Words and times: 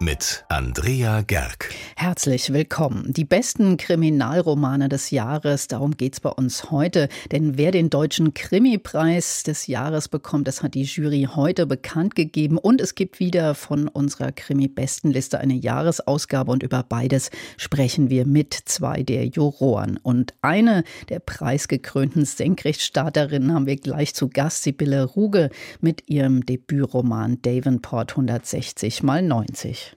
mit 0.00 0.44
Andrea 0.48 1.22
Gerg. 1.22 1.70
Herzlich 1.96 2.52
willkommen. 2.52 3.12
Die 3.12 3.24
besten 3.24 3.76
Kriminalromane 3.76 4.88
des 4.88 5.10
Jahres, 5.10 5.66
darum 5.66 5.96
geht's 5.96 6.20
bei 6.20 6.30
uns 6.30 6.70
heute. 6.70 7.08
Denn 7.32 7.58
wer 7.58 7.72
den 7.72 7.90
deutschen 7.90 8.34
Krimipreis 8.34 9.42
des 9.42 9.66
Jahres 9.66 10.08
bekommt, 10.08 10.46
das 10.46 10.62
hat 10.62 10.74
die 10.74 10.84
Jury 10.84 11.28
heute 11.34 11.66
bekannt 11.66 12.14
gegeben. 12.14 12.58
Und 12.58 12.80
es 12.80 12.94
gibt 12.94 13.18
wieder 13.18 13.54
von 13.54 13.88
unserer 13.88 14.30
Krimi-Bestenliste 14.30 15.38
eine 15.38 15.54
Jahresausgabe. 15.54 16.52
Und 16.52 16.62
über 16.62 16.84
beides 16.84 17.30
sprechen 17.56 18.10
wir 18.10 18.26
mit 18.26 18.54
zwei 18.54 19.02
der 19.02 19.26
Juroren. 19.26 19.98
Und 20.02 20.34
eine 20.42 20.84
der 21.08 21.18
preisgekrönten 21.18 22.24
Senkrechtstarterinnen 22.24 23.52
haben 23.52 23.66
wir 23.66 23.76
gleich 23.76 24.14
zu 24.14 24.28
Gast, 24.28 24.62
Sibylle 24.62 25.04
Ruge, 25.04 25.50
mit 25.80 26.08
ihrem 26.08 26.46
Debütroman 26.46 27.42
Davenport 27.42 28.12
160 28.12 29.02
mal 29.02 29.22
90. 29.22 29.87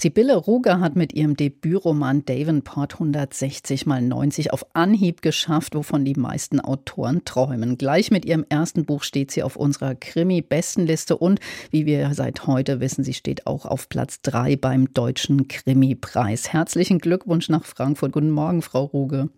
Sibylle 0.00 0.36
Ruger 0.36 0.78
hat 0.78 0.94
mit 0.94 1.12
ihrem 1.12 1.36
Debütroman 1.36 2.24
Davenport 2.24 2.94
160 2.94 3.84
mal 3.84 4.00
90 4.00 4.52
auf 4.52 4.64
Anhieb 4.72 5.22
geschafft, 5.22 5.74
wovon 5.74 6.04
die 6.04 6.14
meisten 6.14 6.60
Autoren 6.60 7.24
träumen. 7.24 7.76
Gleich 7.78 8.12
mit 8.12 8.24
ihrem 8.24 8.46
ersten 8.48 8.84
Buch 8.84 9.02
steht 9.02 9.32
sie 9.32 9.42
auf 9.42 9.56
unserer 9.56 9.96
Krimi-Bestenliste 9.96 11.16
und, 11.16 11.40
wie 11.72 11.84
wir 11.84 12.14
seit 12.14 12.46
heute 12.46 12.78
wissen, 12.78 13.02
sie 13.02 13.12
steht 13.12 13.48
auch 13.48 13.66
auf 13.66 13.88
Platz 13.88 14.22
3 14.22 14.54
beim 14.54 14.94
Deutschen 14.94 15.48
Krimi-Preis. 15.48 16.52
Herzlichen 16.52 17.00
Glückwunsch 17.00 17.48
nach 17.48 17.64
Frankfurt. 17.64 18.12
Guten 18.12 18.30
Morgen, 18.30 18.62
Frau 18.62 18.84
Ruge. 18.84 19.30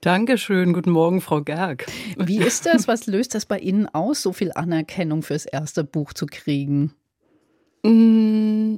Dankeschön, 0.00 0.72
guten 0.72 0.92
Morgen, 0.92 1.20
Frau 1.20 1.42
Gerg. 1.42 1.84
Wie 2.16 2.38
ist 2.38 2.64
das? 2.64 2.88
Was 2.88 3.06
löst 3.06 3.34
das 3.34 3.44
bei 3.44 3.58
Ihnen 3.58 3.86
aus, 3.86 4.22
so 4.22 4.32
viel 4.32 4.50
Anerkennung 4.54 5.22
fürs 5.22 5.44
erste 5.44 5.84
Buch 5.84 6.14
zu 6.14 6.24
kriegen? 6.24 6.94
Mm, 7.82 8.76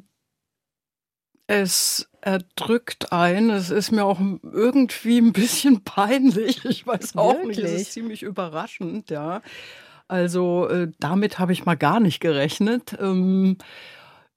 es 1.46 2.08
erdrückt 2.20 3.12
ein. 3.12 3.50
Es 3.50 3.70
ist 3.70 3.90
mir 3.90 4.04
auch 4.04 4.20
irgendwie 4.20 5.18
ein 5.18 5.32
bisschen 5.32 5.84
peinlich. 5.84 6.64
Ich 6.64 6.86
weiß 6.86 7.16
auch 7.16 7.34
Wirklich? 7.34 7.58
nicht. 7.58 7.66
Es 7.66 7.82
ist 7.82 7.92
ziemlich 7.92 8.22
überraschend, 8.22 9.10
ja. 9.10 9.42
Also 10.08 10.68
äh, 10.68 10.90
damit 11.00 11.38
habe 11.38 11.52
ich 11.52 11.64
mal 11.64 11.76
gar 11.76 12.00
nicht 12.00 12.20
gerechnet. 12.20 12.96
Ähm, 13.00 13.56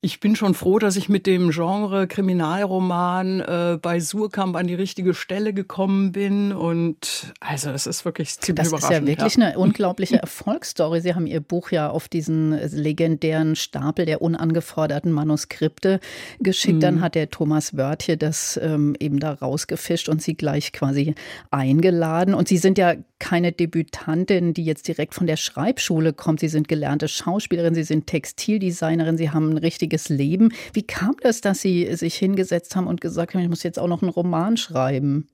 ich 0.02 0.20
bin 0.20 0.36
schon 0.36 0.54
froh, 0.54 0.78
dass 0.78 0.98
ich 0.98 1.10
mit 1.10 1.26
dem 1.26 1.50
Genre 1.50 2.06
Kriminalroman 2.08 3.40
äh, 3.40 3.80
bei 3.82 4.00
Surkamp 4.00 4.56
an 4.56 4.68
die 4.68 4.76
richtige 4.76 5.16
Stelle 5.16 5.52
gekommen 5.52 6.12
bin. 6.12 6.52
Und 6.52 7.34
also 7.40 7.72
es 7.72 7.88
ist 7.88 8.06
wirklich 8.06 8.40
ziemlich 8.40 8.64
das 8.64 8.68
überraschend. 8.68 8.92
Das 8.92 8.98
ist 9.00 9.02
ja 9.02 9.08
wirklich 9.08 9.36
ja. 9.38 9.48
eine 9.48 9.58
unglaubliche 9.58 10.22
Erfolgsstory. 10.22 11.02
Sie 11.02 11.16
haben 11.16 11.26
Ihr 11.26 11.40
Buch 11.40 11.72
ja 11.72 11.90
auf 11.90 12.08
diesen 12.08 12.52
legendären 12.52 13.56
Stapel 13.56 14.06
der 14.06 14.22
unangeforderten 14.22 15.12
Manuskripte 15.12 16.00
geschickt. 16.40 16.76
Mhm. 16.76 16.82
Dann 16.82 17.02
hat 17.02 17.16
der 17.16 17.32
Thomas 17.32 17.76
Wörtje 17.76 18.16
das 18.16 18.60
ähm, 18.62 18.96
eben 19.00 19.20
da 19.20 19.34
rausgefischt 19.34 20.08
und 20.08 20.22
Sie 20.22 20.36
gleich 20.36 20.72
quasi 20.72 21.16
eingeladen. 21.50 22.36
Und 22.36 22.48
Sie 22.48 22.58
sind 22.58 22.78
ja 22.78 22.94
keine 23.20 23.52
Debütantin, 23.52 24.54
die 24.54 24.66
jetzt 24.66 24.88
direkt 24.88 25.14
von 25.14 25.28
der 25.28 25.38
Schreibschule 25.38 26.14
kommt. 26.14 26.40
Sie 26.40 26.48
sind 26.48 26.68
gelernte 26.68 27.08
Schauspielerin, 27.08 27.74
Sie 27.74 27.84
sind 27.84 28.08
Textildesignerin, 28.08 29.18
Sie 29.18 29.32
haben 29.32 29.52
ein 29.52 29.58
richtiges 29.58 30.10
Leben. 30.10 30.54
Wie 30.74 30.84
kam 30.84 31.16
das, 31.22 31.42
dass 31.42 31.62
Sie 31.62 31.96
sich 31.96 32.16
hingesetzt 32.16 32.76
haben 32.76 32.88
und 32.88 33.02
gesagt 33.02 33.34
haben, 33.34 33.42
ich 33.42 33.50
muss 33.50 33.64
jetzt 33.64 33.80
auch 33.80 33.88
noch 33.88 34.02
einen 34.02 34.12
Roman 34.12 34.58
schreiben? 34.58 35.28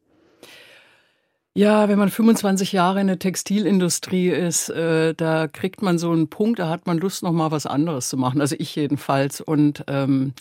Ja, 1.54 1.90
wenn 1.90 2.00
man 2.00 2.10
25 2.10 2.72
Jahre 2.72 3.02
in 3.02 3.08
der 3.08 3.20
Textilindustrie 3.20 4.30
ist, 4.30 4.70
äh, 4.70 5.14
da 5.14 5.50
kriegt 5.50 5.82
man 5.82 5.98
so 5.98 6.12
einen 6.12 6.30
Punkt, 6.30 6.60
da 6.60 6.70
hat 6.70 6.88
man 6.88 6.98
Lust, 6.98 7.24
noch 7.24 7.34
mal 7.34 7.52
was 7.52 7.66
anderes 7.66 8.08
zu 8.08 8.16
machen. 8.16 8.40
Also 8.40 8.56
ich 8.58 8.74
jedenfalls. 8.74 9.42
Und 9.42 9.84
ähm, 9.88 10.34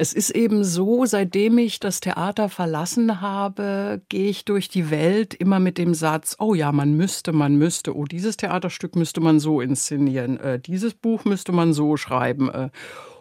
es 0.00 0.14
ist 0.14 0.30
eben 0.30 0.64
so, 0.64 1.04
seitdem 1.04 1.58
ich 1.58 1.78
das 1.78 2.00
Theater 2.00 2.48
verlassen 2.48 3.20
habe, 3.20 4.00
gehe 4.08 4.30
ich 4.30 4.46
durch 4.46 4.70
die 4.70 4.90
Welt 4.90 5.34
immer 5.34 5.60
mit 5.60 5.76
dem 5.76 5.92
Satz, 5.92 6.36
oh 6.38 6.54
ja, 6.54 6.72
man 6.72 6.94
müsste, 6.96 7.32
man 7.32 7.56
müsste, 7.56 7.94
oh, 7.94 8.06
dieses 8.06 8.38
Theaterstück 8.38 8.96
müsste 8.96 9.20
man 9.20 9.40
so 9.40 9.60
inszenieren, 9.60 10.40
äh, 10.40 10.58
dieses 10.58 10.94
Buch 10.94 11.26
müsste 11.26 11.52
man 11.52 11.74
so 11.74 11.98
schreiben. 11.98 12.48
Äh, 12.48 12.70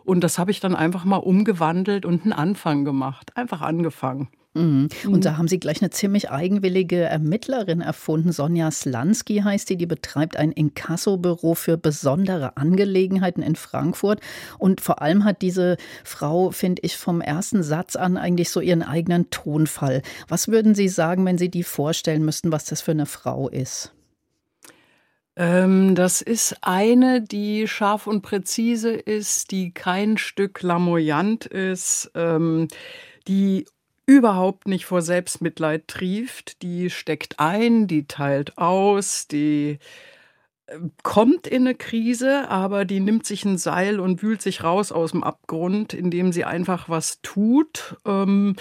und 0.06 0.24
das 0.24 0.40
habe 0.40 0.52
ich 0.52 0.62
dann 0.62 0.74
einfach 0.74 1.04
mal 1.04 1.18
umgewandelt 1.18 2.06
und 2.06 2.24
einen 2.24 2.32
Anfang 2.32 2.86
gemacht. 2.86 3.36
Einfach 3.36 3.62
angefangen. 3.62 4.30
Mhm. 4.54 4.90
Und 5.06 5.12
mhm. 5.12 5.22
da 5.22 5.38
haben 5.38 5.48
Sie 5.48 5.60
gleich 5.60 5.82
eine 5.82 5.92
ziemlich 5.92 6.32
eigenwillige 6.32 7.02
Ermittlerin 7.02 7.82
erfunden. 7.82 8.32
Sonja 8.32 8.72
Slansky 8.72 9.42
heißt 9.44 9.70
die, 9.70 9.78
die 9.78 9.86
betreibt 9.86 10.38
ein 10.38 10.52
Inkassobüro 10.52 11.54
für 11.54 11.78
besondere 11.78 12.58
Angelegenheiten 12.58 13.44
in 13.44 13.56
Frankfurt. 13.56 14.22
Und 14.58 14.82
vor 14.82 15.02
allem 15.02 15.24
hat 15.24 15.42
diese 15.44 15.78
Frau, 16.04 16.50
finde 16.50 16.82
ich, 16.84 16.98
vom 16.98 17.22
ersten 17.22 17.62
Satz 17.62 17.96
an 17.96 18.18
eigentlich 18.18 18.50
so 18.50 18.60
ihren 18.60 18.82
eigenen 18.82 19.30
Tonfall. 19.30 20.02
Was 20.28 20.48
würden 20.48 20.74
Sie 20.74 20.88
sagen, 20.88 21.26
wenn 21.26 21.38
Sie 21.38 21.50
die 21.50 21.64
vorstellen 21.64 22.26
müssten, 22.26 22.52
was 22.52 22.66
das 22.66 22.82
für 22.82 22.92
eine 22.92 23.06
Frau 23.06 23.50
ist? 23.50 23.94
Ähm, 25.36 25.94
das 25.94 26.22
ist 26.22 26.58
eine, 26.62 27.22
die 27.22 27.68
scharf 27.68 28.08
und 28.08 28.24
präzise 28.24 28.92
ist, 28.92 29.52
die 29.52 29.72
kein 29.72 30.18
Stück 30.18 30.62
lamoyant 30.64 31.46
ist, 31.46 32.12
ähm, 32.16 32.68
die 33.28 33.66
überhaupt 34.10 34.68
nicht 34.68 34.88
vor 34.88 35.04
Selbstmitleid 35.04 35.88
trieft, 35.88 36.64
die 36.64 36.90
steckt 36.90 37.40
ein, 37.40 37.86
die 37.86 38.08
teilt 38.08 38.58
aus, 38.58 39.28
die 39.28 39.78
äh, 40.66 40.80
kommt 41.04 41.46
in 41.46 41.68
eine 41.68 41.76
Krise, 41.76 42.50
aber 42.50 42.86
die 42.86 43.02
nimmt 43.02 43.28
sich 43.28 43.46
ein 43.46 43.60
Seil 43.60 44.00
und 44.00 44.24
wühlt 44.24 44.42
sich 44.42 44.64
raus 44.64 44.92
aus 44.92 45.12
dem 45.12 45.24
Abgrund, 45.24 45.94
indem 45.94 46.32
sie 46.32 46.44
einfach 46.44 46.90
was 46.90 47.22
tut. 47.22 47.98
Ähm, 48.04 48.56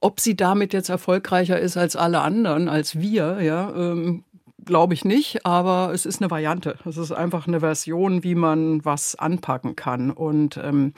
ob 0.00 0.18
sie 0.18 0.34
damit 0.34 0.72
jetzt 0.72 0.88
erfolgreicher 0.88 1.60
ist 1.60 1.76
als 1.76 1.94
alle 1.94 2.20
anderen, 2.20 2.68
als 2.68 2.98
wir, 2.98 3.40
ja, 3.40 3.72
ähm, 3.76 4.24
glaube 4.64 4.94
ich 4.94 5.04
nicht, 5.04 5.46
aber 5.46 5.92
es 5.94 6.06
ist 6.06 6.20
eine 6.20 6.30
Variante. 6.32 6.76
Es 6.84 6.96
ist 6.96 7.12
einfach 7.12 7.46
eine 7.46 7.60
Version, 7.60 8.24
wie 8.24 8.34
man 8.34 8.84
was 8.84 9.14
anpacken 9.14 9.76
kann. 9.76 10.10
Und 10.10 10.56
ähm, 10.56 10.92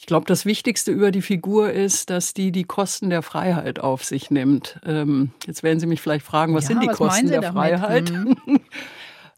ich 0.00 0.06
glaube, 0.06 0.24
das 0.24 0.46
Wichtigste 0.46 0.92
über 0.92 1.10
die 1.10 1.20
Figur 1.20 1.72
ist, 1.72 2.08
dass 2.08 2.32
die 2.32 2.52
die 2.52 2.64
Kosten 2.64 3.10
der 3.10 3.20
Freiheit 3.20 3.80
auf 3.80 4.02
sich 4.02 4.30
nimmt. 4.30 4.80
Ähm, 4.86 5.32
jetzt 5.46 5.62
werden 5.62 5.78
Sie 5.78 5.86
mich 5.86 6.00
vielleicht 6.00 6.24
fragen, 6.24 6.54
was 6.54 6.64
ja, 6.64 6.68
sind 6.68 6.82
die 6.82 6.88
was 6.88 6.96
Kosten 6.96 7.28
der 7.28 7.42
damit? 7.42 7.52
Freiheit? 7.52 8.10
Mhm. 8.10 8.36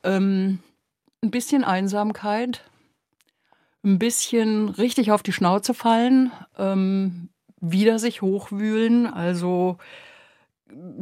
ähm, 0.04 0.60
ein 1.20 1.30
bisschen 1.32 1.64
Einsamkeit, 1.64 2.62
ein 3.82 3.98
bisschen 3.98 4.68
richtig 4.68 5.10
auf 5.10 5.24
die 5.24 5.32
Schnauze 5.32 5.74
fallen, 5.74 6.30
ähm, 6.56 7.30
wieder 7.60 7.98
sich 7.98 8.22
hochwühlen, 8.22 9.08
also 9.08 9.78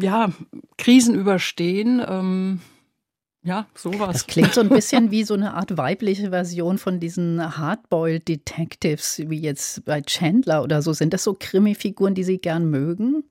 ja, 0.00 0.32
Krisen 0.78 1.14
überstehen. 1.14 2.02
Ja, 3.42 3.66
sowas. 3.74 4.12
Das 4.12 4.26
klingt 4.26 4.52
so 4.52 4.60
ein 4.60 4.68
bisschen 4.68 5.10
wie 5.10 5.24
so 5.24 5.34
eine 5.34 5.54
Art 5.54 5.76
weibliche 5.78 6.30
Version 6.30 6.76
von 6.76 7.00
diesen 7.00 7.56
Hardboiled 7.56 8.28
Detectives, 8.28 9.22
wie 9.26 9.40
jetzt 9.40 9.84
bei 9.86 10.02
Chandler 10.02 10.62
oder 10.62 10.82
so. 10.82 10.92
Sind 10.92 11.14
das 11.14 11.24
so 11.24 11.34
Krimi-Figuren, 11.38 12.14
die 12.14 12.24
Sie 12.24 12.38
gern 12.38 12.68
mögen? 12.68 13.24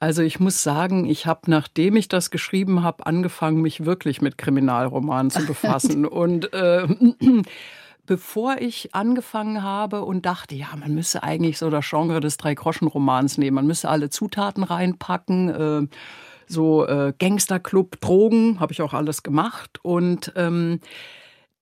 Also 0.00 0.22
ich 0.22 0.40
muss 0.40 0.62
sagen, 0.62 1.04
ich 1.04 1.26
habe, 1.26 1.42
nachdem 1.50 1.94
ich 1.94 2.08
das 2.08 2.30
geschrieben 2.30 2.82
habe, 2.82 3.06
angefangen, 3.06 3.60
mich 3.60 3.84
wirklich 3.84 4.22
mit 4.22 4.38
Kriminalromanen 4.38 5.30
zu 5.30 5.46
befassen. 5.46 6.04
Und 6.04 6.52
äh, 6.52 6.88
bevor 8.06 8.56
ich 8.58 8.92
angefangen 8.94 9.62
habe 9.62 10.04
und 10.04 10.26
dachte, 10.26 10.56
ja, 10.56 10.68
man 10.76 10.94
müsse 10.94 11.22
eigentlich 11.22 11.58
so 11.58 11.70
das 11.70 11.88
Genre 11.88 12.18
des 12.20 12.38
Drei-Groschen-Romans 12.38 13.38
nehmen. 13.38 13.54
Man 13.54 13.66
müsse 13.66 13.88
alle 13.88 14.10
Zutaten 14.10 14.64
reinpacken. 14.64 15.48
Äh, 15.50 15.96
so 16.50 16.86
äh, 16.86 17.12
Gangsterclub, 17.18 18.00
Drogen, 18.00 18.60
habe 18.60 18.72
ich 18.72 18.82
auch 18.82 18.92
alles 18.92 19.22
gemacht. 19.22 19.78
Und 19.82 20.32
ähm, 20.36 20.80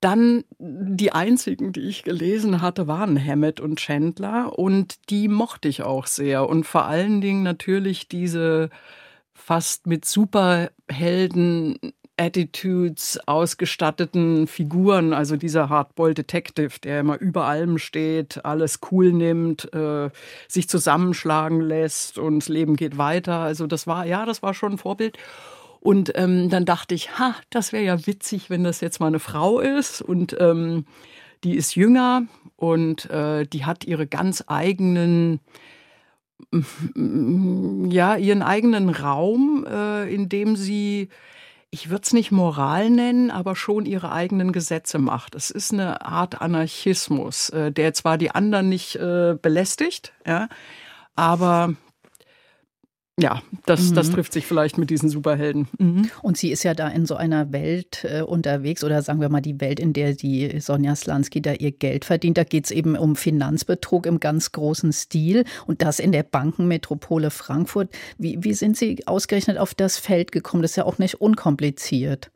dann 0.01 0.45
die 0.59 1.13
einzigen, 1.13 1.73
die 1.73 1.89
ich 1.89 2.05
gelesen 2.05 2.63
hatte, 2.63 2.87
waren 2.87 3.23
Hammett 3.23 3.61
und 3.61 3.79
Chandler. 3.79 4.59
Und 4.59 5.11
die 5.11 5.29
mochte 5.29 5.69
ich 5.69 5.83
auch 5.83 6.07
sehr. 6.07 6.49
Und 6.49 6.65
vor 6.65 6.85
allen 6.87 7.21
Dingen 7.21 7.43
natürlich 7.43 8.09
diese 8.09 8.71
fast 9.35 9.87
mit 9.87 10.05
Superhelden 10.05 11.79
Attitudes 12.19 13.19
ausgestatteten 13.27 14.47
Figuren, 14.47 15.13
also 15.13 15.37
dieser 15.37 15.69
Hardboiled 15.69 16.19
Detective, 16.19 16.81
der 16.83 17.01
immer 17.01 17.19
über 17.19 17.45
allem 17.45 17.79
steht, 17.79 18.45
alles 18.45 18.81
cool 18.91 19.13
nimmt, 19.13 19.73
äh, 19.73 20.11
sich 20.49 20.69
zusammenschlagen 20.69 21.61
lässt 21.61 22.19
und 22.19 22.41
das 22.41 22.49
Leben 22.49 22.77
geht 22.77 22.99
weiter. 22.99 23.39
Also 23.39 23.67
das 23.67 23.87
war, 23.87 24.05
ja, 24.05 24.27
das 24.27 24.43
war 24.43 24.55
schon 24.55 24.73
ein 24.73 24.79
Vorbild. 24.79 25.17
Und 25.81 26.13
ähm, 26.17 26.51
dann 26.51 26.65
dachte 26.65 26.95
ich, 26.95 27.19
ha, 27.19 27.37
das 27.51 27.73
wäre 27.73 27.85
ja 27.85 28.07
witzig, 28.07 28.51
wenn 28.51 28.65
das 28.65 28.81
jetzt 28.81 28.99
mal 28.99 29.07
eine 29.07 29.21
Frau 29.21 29.61
ist 29.61 30.03
und 30.03 30.37
ähm, 30.41 30.87
die 31.45 31.57
ist 31.57 31.77
jünger 31.77 32.23
und 32.57 33.09
äh, 33.11 33.47
die 33.47 33.65
hat 33.65 33.85
ihre 33.85 34.07
ganz 34.07 34.45
eigenen 34.49 35.41
ja, 36.95 38.17
ihren 38.17 38.43
eigenen 38.43 38.91
Raum, 38.91 39.67
äh, 39.69 40.13
in 40.13 40.29
dem 40.29 40.57
sie 40.57 41.09
ich 41.71 41.91
würde 41.91 42.03
es 42.05 42.13
nicht 42.13 42.31
Moral 42.31 42.91
nennen, 42.91 43.31
aber 43.31 43.55
schon 43.55 43.85
ihre 43.85 44.11
eigenen 44.11 44.53
Gesetze 44.53 44.99
macht. 44.99 45.35
Es 45.35 45.51
ist 45.51 45.73
eine 45.73 46.05
Art 46.05 46.41
Anarchismus, 46.41 47.51
äh, 47.51 47.71
der 47.73 47.93
zwar 47.93 48.17
die 48.17 48.31
anderen 48.31 48.69
nicht 48.69 48.97
äh, 48.97 49.37
belästigt, 49.41 50.13
ja, 50.27 50.49
aber 51.15 51.75
ja, 53.19 53.43
das, 53.67 53.91
mhm. 53.91 53.95
das 53.95 54.11
trifft 54.11 54.33
sich 54.33 54.47
vielleicht 54.47 54.79
mit 54.79 54.91
diesen 54.91 55.09
Superhelden. 55.09 55.67
Mhm. 55.79 56.11
Und 56.23 56.37
sie 56.37 56.53
ist 56.53 56.63
ja 56.63 56.75
da 56.75 56.89
in 56.89 57.05
so 57.05 57.17
einer 57.17 57.53
Welt 57.53 58.05
äh, 58.05 58.23
unterwegs 58.23 58.85
oder 58.85 59.03
sagen 59.03 59.21
wir 59.21 59.29
mal 59.29 59.41
die 59.41 59.61
Welt, 59.61 59.81
in 59.81 59.93
der 59.93 60.15
die 60.15 60.61
Sonja 60.61 60.95
Slansky 60.95 61.43
da 61.43 61.53
ihr 61.53 61.73
Geld 61.73 62.05
verdient. 62.05 62.39
Da 62.39 62.45
geht 62.45 62.67
es 62.67 62.71
eben 62.71 62.97
um 62.97 63.17
Finanzbetrug 63.17 64.07
im 64.07 64.21
ganz 64.21 64.53
großen 64.53 64.93
Stil 64.93 65.45
und 65.67 65.83
das 65.83 65.99
in 65.99 66.13
der 66.13 66.23
Bankenmetropole 66.23 67.31
Frankfurt. 67.31 67.91
Wie, 68.19 68.39
wie 68.41 68.55
sind 68.55 68.77
Sie 68.77 69.07
ausgerechnet 69.07 69.59
auf 69.59 69.75
das 69.75 69.99
Feld 69.99 70.31
gekommen? 70.31 70.63
Das 70.63 70.73
ist 70.73 70.77
ja 70.77 70.85
auch 70.85 70.99
nicht 70.99 71.21
unkompliziert. 71.21 72.31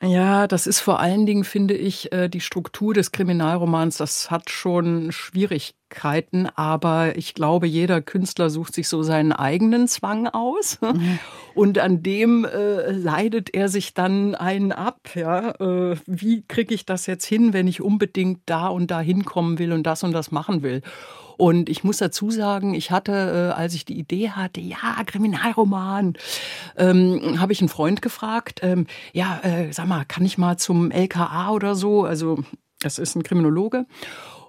Ja, 0.00 0.46
das 0.46 0.68
ist 0.68 0.78
vor 0.78 1.00
allen 1.00 1.26
Dingen, 1.26 1.42
finde 1.42 1.74
ich, 1.74 2.12
äh, 2.12 2.28
die 2.28 2.40
Struktur 2.40 2.94
des 2.94 3.10
Kriminalromans, 3.10 3.96
das 3.96 4.30
hat 4.30 4.48
schon 4.48 5.10
Schwierigkeiten, 5.10 6.46
aber 6.54 7.16
ich 7.16 7.34
glaube, 7.34 7.66
jeder 7.66 8.00
Künstler 8.00 8.48
sucht 8.48 8.74
sich 8.74 8.88
so 8.88 9.02
seinen 9.02 9.32
eigenen 9.32 9.88
Zwang 9.88 10.28
aus 10.28 10.78
mhm. 10.80 11.18
und 11.56 11.80
an 11.80 12.04
dem 12.04 12.44
äh, 12.44 12.92
leidet 12.92 13.52
er 13.52 13.68
sich 13.68 13.92
dann 13.92 14.36
einen 14.36 14.70
ab. 14.70 15.00
Ja? 15.16 15.50
Äh, 15.60 15.96
wie 16.06 16.44
kriege 16.46 16.74
ich 16.74 16.86
das 16.86 17.06
jetzt 17.06 17.26
hin, 17.26 17.52
wenn 17.52 17.66
ich 17.66 17.80
unbedingt 17.80 18.42
da 18.46 18.68
und 18.68 18.92
da 18.92 19.00
hinkommen 19.00 19.58
will 19.58 19.72
und 19.72 19.82
das 19.82 20.04
und 20.04 20.12
das 20.12 20.30
machen 20.30 20.62
will? 20.62 20.82
Und 21.38 21.68
ich 21.68 21.84
muss 21.84 21.98
dazu 21.98 22.32
sagen, 22.32 22.74
ich 22.74 22.90
hatte, 22.90 23.52
äh, 23.52 23.58
als 23.58 23.72
ich 23.72 23.84
die 23.84 23.96
Idee 23.96 24.30
hatte, 24.30 24.60
ja, 24.60 25.02
Kriminalroman, 25.06 26.14
ähm, 26.76 27.40
habe 27.40 27.52
ich 27.52 27.60
einen 27.60 27.68
Freund 27.68 28.02
gefragt, 28.02 28.60
ähm, 28.62 28.86
ja, 29.12 29.38
äh, 29.44 29.72
sag 29.72 29.86
mal, 29.86 30.04
kann 30.04 30.24
ich 30.24 30.36
mal 30.36 30.56
zum 30.58 30.90
LKA 30.90 31.50
oder 31.52 31.76
so? 31.76 32.04
Also, 32.04 32.42
das 32.80 32.98
ist 32.98 33.14
ein 33.14 33.22
Kriminologe. 33.22 33.86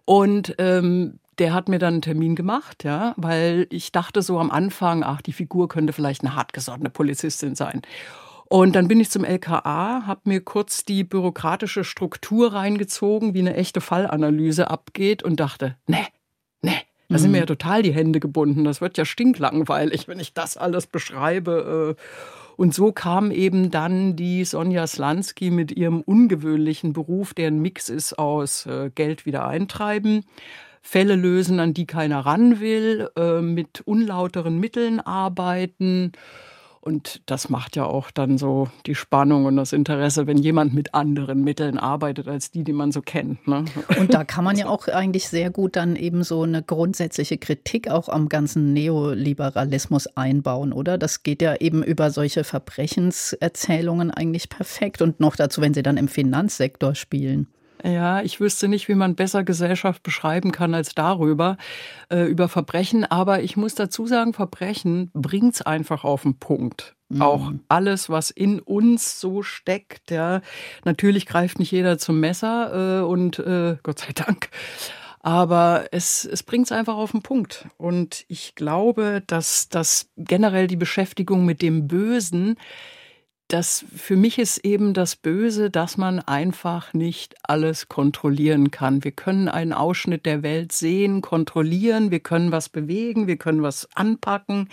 Und 0.04 0.56
ähm, 0.58 1.20
der 1.38 1.54
hat 1.54 1.70
mir 1.70 1.78
dann 1.78 1.94
einen 1.94 2.02
Termin 2.02 2.36
gemacht, 2.36 2.84
ja, 2.84 3.14
weil 3.18 3.68
ich 3.70 3.92
dachte 3.92 4.24
so 4.24 4.40
am 4.40 4.50
Anfang, 4.50 5.04
ach, 5.04 5.22
die 5.22 5.32
Figur 5.32 5.68
könnte 5.68 5.94
vielleicht 5.94 6.24
eine 6.24 6.36
hartgesottene 6.36 6.90
Polizistin 6.90 7.54
sein. 7.54 7.84
Und 8.50 8.76
dann 8.76 8.88
bin 8.88 9.00
ich 9.00 9.12
zum 9.12 9.24
LKA, 9.24 10.08
habe 10.08 10.22
mir 10.24 10.42
kurz 10.42 10.84
die 10.84 11.04
bürokratische 11.04 11.84
Struktur 11.84 12.52
reingezogen, 12.54 13.36
wie 13.36 13.42
eine 13.42 13.56
echte 13.56 13.80
Fallanalyse 13.80 14.72
abgeht 14.72 15.22
und 15.22 15.40
dachte, 15.40 15.76
ne, 15.86 16.00
Da 17.10 17.18
sind 17.18 17.32
mir 17.32 17.38
mhm. 17.38 17.42
ja 17.42 17.46
total 17.48 17.82
die 17.82 17.94
Hände 17.94 18.20
gebunden. 18.20 18.64
Das 18.64 18.82
wird 18.82 18.98
ja 18.98 19.04
stinklangweilig, 19.04 20.08
wenn 20.08 20.20
ich 20.20 20.34
das 20.34 20.58
alles 20.58 20.86
beschreibe. 20.88 21.96
Äh. 21.98 22.02
Und 22.56 22.76
so 22.76 22.92
kam 22.92 23.32
eben 23.32 23.72
dann 23.72 24.16
die 24.16 24.46
Sonja 24.46 24.86
Slansky 24.86 25.50
mit 25.50 25.72
ihrem 25.72 26.02
ungewöhnlichen 26.02 26.94
Beruf, 26.94 27.34
der 27.34 27.48
ein 27.48 27.62
Mix 27.62 27.90
ist 27.90 28.20
aus 28.20 28.66
äh, 28.66 28.92
Geld 28.94 29.26
wieder 29.26 29.48
eintreiben, 29.48 30.26
Fälle 30.82 31.16
lösen, 31.16 31.60
an 31.60 31.74
die 31.74 31.88
keiner 31.88 32.20
ran 32.20 32.60
will, 32.60 33.10
äh, 33.18 33.42
mit 33.42 33.82
unlauteren 33.86 34.60
Mitteln 34.60 35.00
arbeiten 35.00 36.12
und 36.90 37.22
das 37.28 37.50
macht 37.50 37.76
ja 37.76 37.86
auch 37.86 38.10
dann 38.10 38.40
so 38.40 38.68
die 38.88 38.96
Spannung 38.96 39.46
und 39.46 39.58
das 39.58 39.74
Interesse, 39.74 40.26
wenn 40.26 40.40
jemand 40.40 40.74
mit 40.74 40.96
anderen 40.96 41.44
Mitteln 41.44 41.78
arbeitet 41.78 42.28
als 42.28 42.50
die, 42.50 42.64
die 42.64 42.74
man 42.74 42.92
so 42.92 43.04
kennt. 43.04 43.48
Ne? 43.48 43.66
Und 44.00 44.16
da 44.16 44.24
kann 44.24 44.44
man 44.44 44.58
ja 44.58 44.68
auch 44.68 44.88
eigentlich 44.88 45.30
sehr 45.30 45.52
gut 45.52 45.76
dann 45.76 45.96
eben 45.96 46.24
so 46.24 46.42
eine 46.42 46.64
grundsätzliche 46.64 47.38
Kritik 47.38 47.92
auch 47.92 48.10
am 48.10 48.28
ganzen 48.28 48.74
Neoliberalismus 48.74 50.08
einbauen, 50.18 50.74
oder? 50.74 50.98
Das 50.98 51.22
geht 51.22 51.44
ja 51.44 51.58
eben 51.58 51.84
über 51.84 52.10
solche 52.10 52.44
Verbrechenserzählungen 52.44 54.10
eigentlich 54.10 54.50
perfekt 54.50 55.04
und 55.04 55.20
noch 55.20 55.36
dazu, 55.36 55.62
wenn 55.62 55.76
sie 55.76 55.84
dann 55.84 55.98
im 55.98 56.08
Finanzsektor 56.08 56.96
spielen. 56.96 57.50
Ja, 57.84 58.22
ich 58.22 58.40
wüsste 58.40 58.68
nicht, 58.68 58.88
wie 58.90 58.96
man 58.96 59.16
besser 59.16 59.44
Gesellschaft 59.44 60.04
beschreiben 60.04 60.52
kann 60.52 60.74
als 60.74 60.96
darüber, 60.96 61.58
äh, 62.10 62.26
über 62.26 62.50
Verbrechen. 62.50 63.06
Aber 63.06 63.42
ich 63.42 63.56
muss 63.56 63.76
dazu 63.76 64.06
sagen, 64.06 64.34
Verbrechen 64.34 65.12
bringt's 65.14 65.62
einfach 65.62 66.04
auf 66.04 66.24
den 66.24 66.38
Punkt. 66.40 66.96
Mhm. 67.08 67.22
Auch 67.22 67.52
alles, 67.70 68.10
was 68.10 68.32
in 68.32 68.60
uns 68.60 69.20
so 69.20 69.44
steckt. 69.44 70.12
Ja, 70.12 70.42
natürlich 70.84 71.26
greift 71.26 71.60
nicht 71.60 71.72
jeder 71.72 71.98
zum 71.98 72.20
Messer 72.20 73.00
äh, 73.00 73.04
und 73.04 73.40
äh, 73.40 73.78
Gott 73.82 74.00
sei 74.00 74.12
Dank. 74.14 74.50
Aber 75.22 75.88
es, 75.92 76.26
es 76.26 76.44
bringt 76.44 76.68
es 76.68 76.72
einfach 76.72 76.96
auf 76.96 77.12
den 77.12 77.22
Punkt. 77.22 77.68
Und 77.78 78.26
ich 78.28 78.56
glaube, 78.56 79.22
dass, 79.28 79.70
dass 79.70 80.10
generell 80.18 80.68
die 80.68 80.78
Beschäftigung 80.78 81.46
mit 81.46 81.62
dem 81.62 81.88
Bösen 81.88 82.58
das 83.50 83.84
für 83.96 84.16
mich 84.16 84.38
ist 84.38 84.60
eben 84.60 84.94
das 84.94 85.16
Böse, 85.16 85.70
dass 85.72 85.98
man 85.98 86.20
einfach 86.20 86.94
nicht 86.94 87.36
alles 87.44 87.90
kontrollieren 87.90 88.70
kann. 88.70 89.04
Wir 89.04 89.12
können 89.12 89.50
einen 89.50 89.74
Ausschnitt 89.74 90.26
der 90.26 90.44
Welt 90.44 90.72
sehen, 90.72 91.22
kontrollieren, 91.22 92.12
wir 92.12 92.20
können 92.20 92.52
was 92.52 92.70
bewegen, 92.70 93.28
wir 93.28 93.38
können 93.38 93.64
was 93.64 93.90
anpacken, 93.96 94.70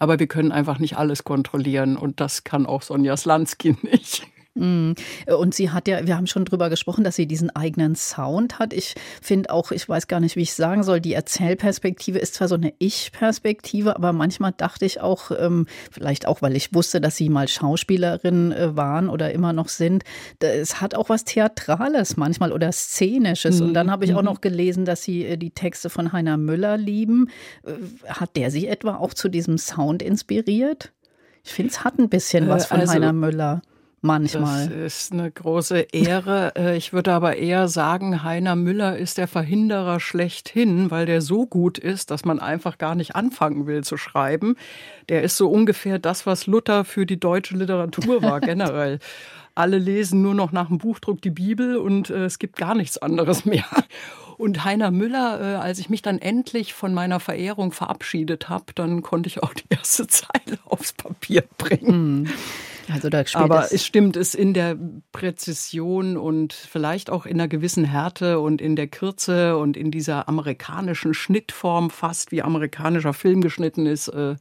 aber 0.00 0.18
wir 0.18 0.26
können 0.26 0.50
einfach 0.50 0.80
nicht 0.80 0.98
alles 0.98 1.22
kontrollieren 1.22 1.96
und 1.96 2.20
das 2.20 2.42
kann 2.42 2.66
auch 2.66 2.82
Sonja 2.82 3.16
Slansky 3.16 3.76
nicht. 3.82 4.26
Mm. 4.56 4.92
Und 5.38 5.54
sie 5.54 5.70
hat 5.70 5.86
ja, 5.88 6.06
wir 6.06 6.16
haben 6.16 6.26
schon 6.26 6.44
drüber 6.44 6.70
gesprochen, 6.70 7.04
dass 7.04 7.16
sie 7.16 7.26
diesen 7.26 7.54
eigenen 7.54 7.94
Sound 7.94 8.58
hat. 8.58 8.72
Ich 8.72 8.94
finde 9.22 9.50
auch, 9.50 9.70
ich 9.70 9.88
weiß 9.88 10.08
gar 10.08 10.20
nicht, 10.20 10.36
wie 10.36 10.42
ich 10.42 10.54
sagen 10.54 10.82
soll, 10.82 11.00
die 11.00 11.12
Erzählperspektive 11.12 12.18
ist 12.18 12.34
zwar 12.34 12.48
so 12.48 12.54
eine 12.54 12.72
Ich-Perspektive, 12.78 13.96
aber 13.96 14.12
manchmal 14.12 14.52
dachte 14.56 14.84
ich 14.84 15.00
auch, 15.00 15.30
ähm, 15.38 15.66
vielleicht 15.90 16.26
auch, 16.26 16.42
weil 16.42 16.56
ich 16.56 16.74
wusste, 16.74 17.00
dass 17.00 17.16
sie 17.16 17.28
mal 17.28 17.48
Schauspielerin 17.48 18.52
äh, 18.52 18.76
waren 18.76 19.08
oder 19.08 19.32
immer 19.32 19.52
noch 19.52 19.68
sind, 19.68 20.04
es 20.40 20.80
hat 20.80 20.94
auch 20.94 21.08
was 21.08 21.24
Theatrales 21.24 22.16
manchmal 22.16 22.52
oder 22.52 22.72
Szenisches. 22.72 23.60
Und 23.60 23.74
dann 23.74 23.90
habe 23.90 24.04
ich 24.04 24.14
auch 24.14 24.20
mhm. 24.20 24.26
noch 24.26 24.40
gelesen, 24.40 24.84
dass 24.84 25.02
sie 25.02 25.24
äh, 25.24 25.36
die 25.36 25.50
Texte 25.50 25.90
von 25.90 26.12
Heiner 26.12 26.36
Müller 26.36 26.76
lieben. 26.76 27.30
Äh, 27.64 27.72
hat 28.08 28.36
der 28.36 28.50
sie 28.50 28.66
etwa 28.66 28.96
auch 28.96 29.14
zu 29.14 29.28
diesem 29.28 29.58
Sound 29.58 30.02
inspiriert? 30.02 30.92
Ich 31.44 31.52
finde, 31.52 31.70
es 31.70 31.84
hat 31.84 31.98
ein 31.98 32.08
bisschen 32.08 32.48
was 32.48 32.66
von 32.66 32.80
also, 32.80 32.92
Heiner 32.92 33.12
Müller 33.12 33.62
manchmal. 34.00 34.68
Das 34.68 34.76
ist 34.76 35.12
eine 35.12 35.30
große 35.30 35.78
Ehre. 35.92 36.52
Äh, 36.56 36.76
ich 36.76 36.92
würde 36.92 37.12
aber 37.12 37.36
eher 37.36 37.68
sagen, 37.68 38.22
Heiner 38.22 38.56
Müller 38.56 38.96
ist 38.96 39.18
der 39.18 39.28
Verhinderer 39.28 40.00
schlechthin, 40.00 40.90
weil 40.90 41.06
der 41.06 41.20
so 41.20 41.46
gut 41.46 41.78
ist, 41.78 42.10
dass 42.10 42.24
man 42.24 42.38
einfach 42.38 42.78
gar 42.78 42.94
nicht 42.94 43.16
anfangen 43.16 43.66
will 43.66 43.84
zu 43.84 43.96
schreiben. 43.96 44.56
Der 45.08 45.22
ist 45.22 45.36
so 45.36 45.48
ungefähr 45.48 45.98
das, 45.98 46.26
was 46.26 46.46
Luther 46.46 46.84
für 46.84 47.06
die 47.06 47.20
deutsche 47.20 47.56
Literatur 47.56 48.22
war, 48.22 48.40
generell. 48.40 48.98
Alle 49.54 49.78
lesen 49.78 50.20
nur 50.20 50.34
noch 50.34 50.52
nach 50.52 50.68
dem 50.68 50.78
Buchdruck 50.78 51.22
die 51.22 51.30
Bibel 51.30 51.76
und 51.76 52.10
äh, 52.10 52.26
es 52.26 52.38
gibt 52.38 52.56
gar 52.56 52.74
nichts 52.74 52.98
anderes 52.98 53.44
mehr. 53.44 53.64
Und 54.36 54.64
Heiner 54.64 54.90
Müller, 54.90 55.40
äh, 55.40 55.56
als 55.56 55.78
ich 55.78 55.88
mich 55.88 56.02
dann 56.02 56.18
endlich 56.18 56.74
von 56.74 56.92
meiner 56.92 57.20
Verehrung 57.20 57.72
verabschiedet 57.72 58.50
habe, 58.50 58.66
dann 58.74 59.02
konnte 59.02 59.28
ich 59.28 59.42
auch 59.42 59.54
die 59.54 59.64
erste 59.70 60.06
Zeile 60.08 60.58
aufs 60.66 60.92
Papier 60.92 61.44
bringen. 61.56 62.20
Mhm. 62.20 62.28
Also 62.92 63.08
da 63.08 63.24
Aber 63.34 63.72
es 63.72 63.84
stimmt, 63.84 64.16
es 64.16 64.34
in 64.34 64.54
der 64.54 64.76
Präzision 65.12 66.16
und 66.16 66.52
vielleicht 66.52 67.10
auch 67.10 67.26
in 67.26 67.34
einer 67.34 67.48
gewissen 67.48 67.84
Härte 67.84 68.38
und 68.40 68.60
in 68.60 68.76
der 68.76 68.86
Kürze 68.86 69.56
und 69.56 69.76
in 69.76 69.90
dieser 69.90 70.28
amerikanischen 70.28 71.14
Schnittform, 71.14 71.90
fast 71.90 72.32
wie 72.32 72.42
amerikanischer 72.42 73.12
Film 73.12 73.40
geschnitten 73.40 73.86
ist. 73.86 74.08
Äh, 74.08 74.36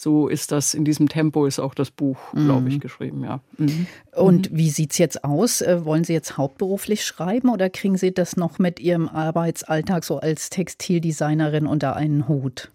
so 0.00 0.28
ist 0.28 0.52
das 0.52 0.74
in 0.74 0.84
diesem 0.84 1.08
Tempo 1.08 1.44
ist 1.44 1.58
auch 1.58 1.74
das 1.74 1.90
Buch, 1.90 2.18
glaube 2.32 2.68
ich, 2.68 2.76
mhm. 2.76 2.80
geschrieben, 2.80 3.24
ja. 3.24 3.40
Mhm. 3.56 3.88
Und 4.14 4.48
wie 4.52 4.70
sieht 4.70 4.92
es 4.92 4.98
jetzt 4.98 5.24
aus? 5.24 5.60
Äh, 5.60 5.84
wollen 5.84 6.04
Sie 6.04 6.12
jetzt 6.12 6.36
hauptberuflich 6.36 7.04
schreiben 7.04 7.48
oder 7.48 7.68
kriegen 7.68 7.96
Sie 7.96 8.14
das 8.14 8.36
noch 8.36 8.60
mit 8.60 8.78
Ihrem 8.78 9.08
Arbeitsalltag 9.08 10.04
so 10.04 10.18
als 10.20 10.50
Textildesignerin 10.50 11.66
unter 11.66 11.96
einen 11.96 12.28
Hut? 12.28 12.70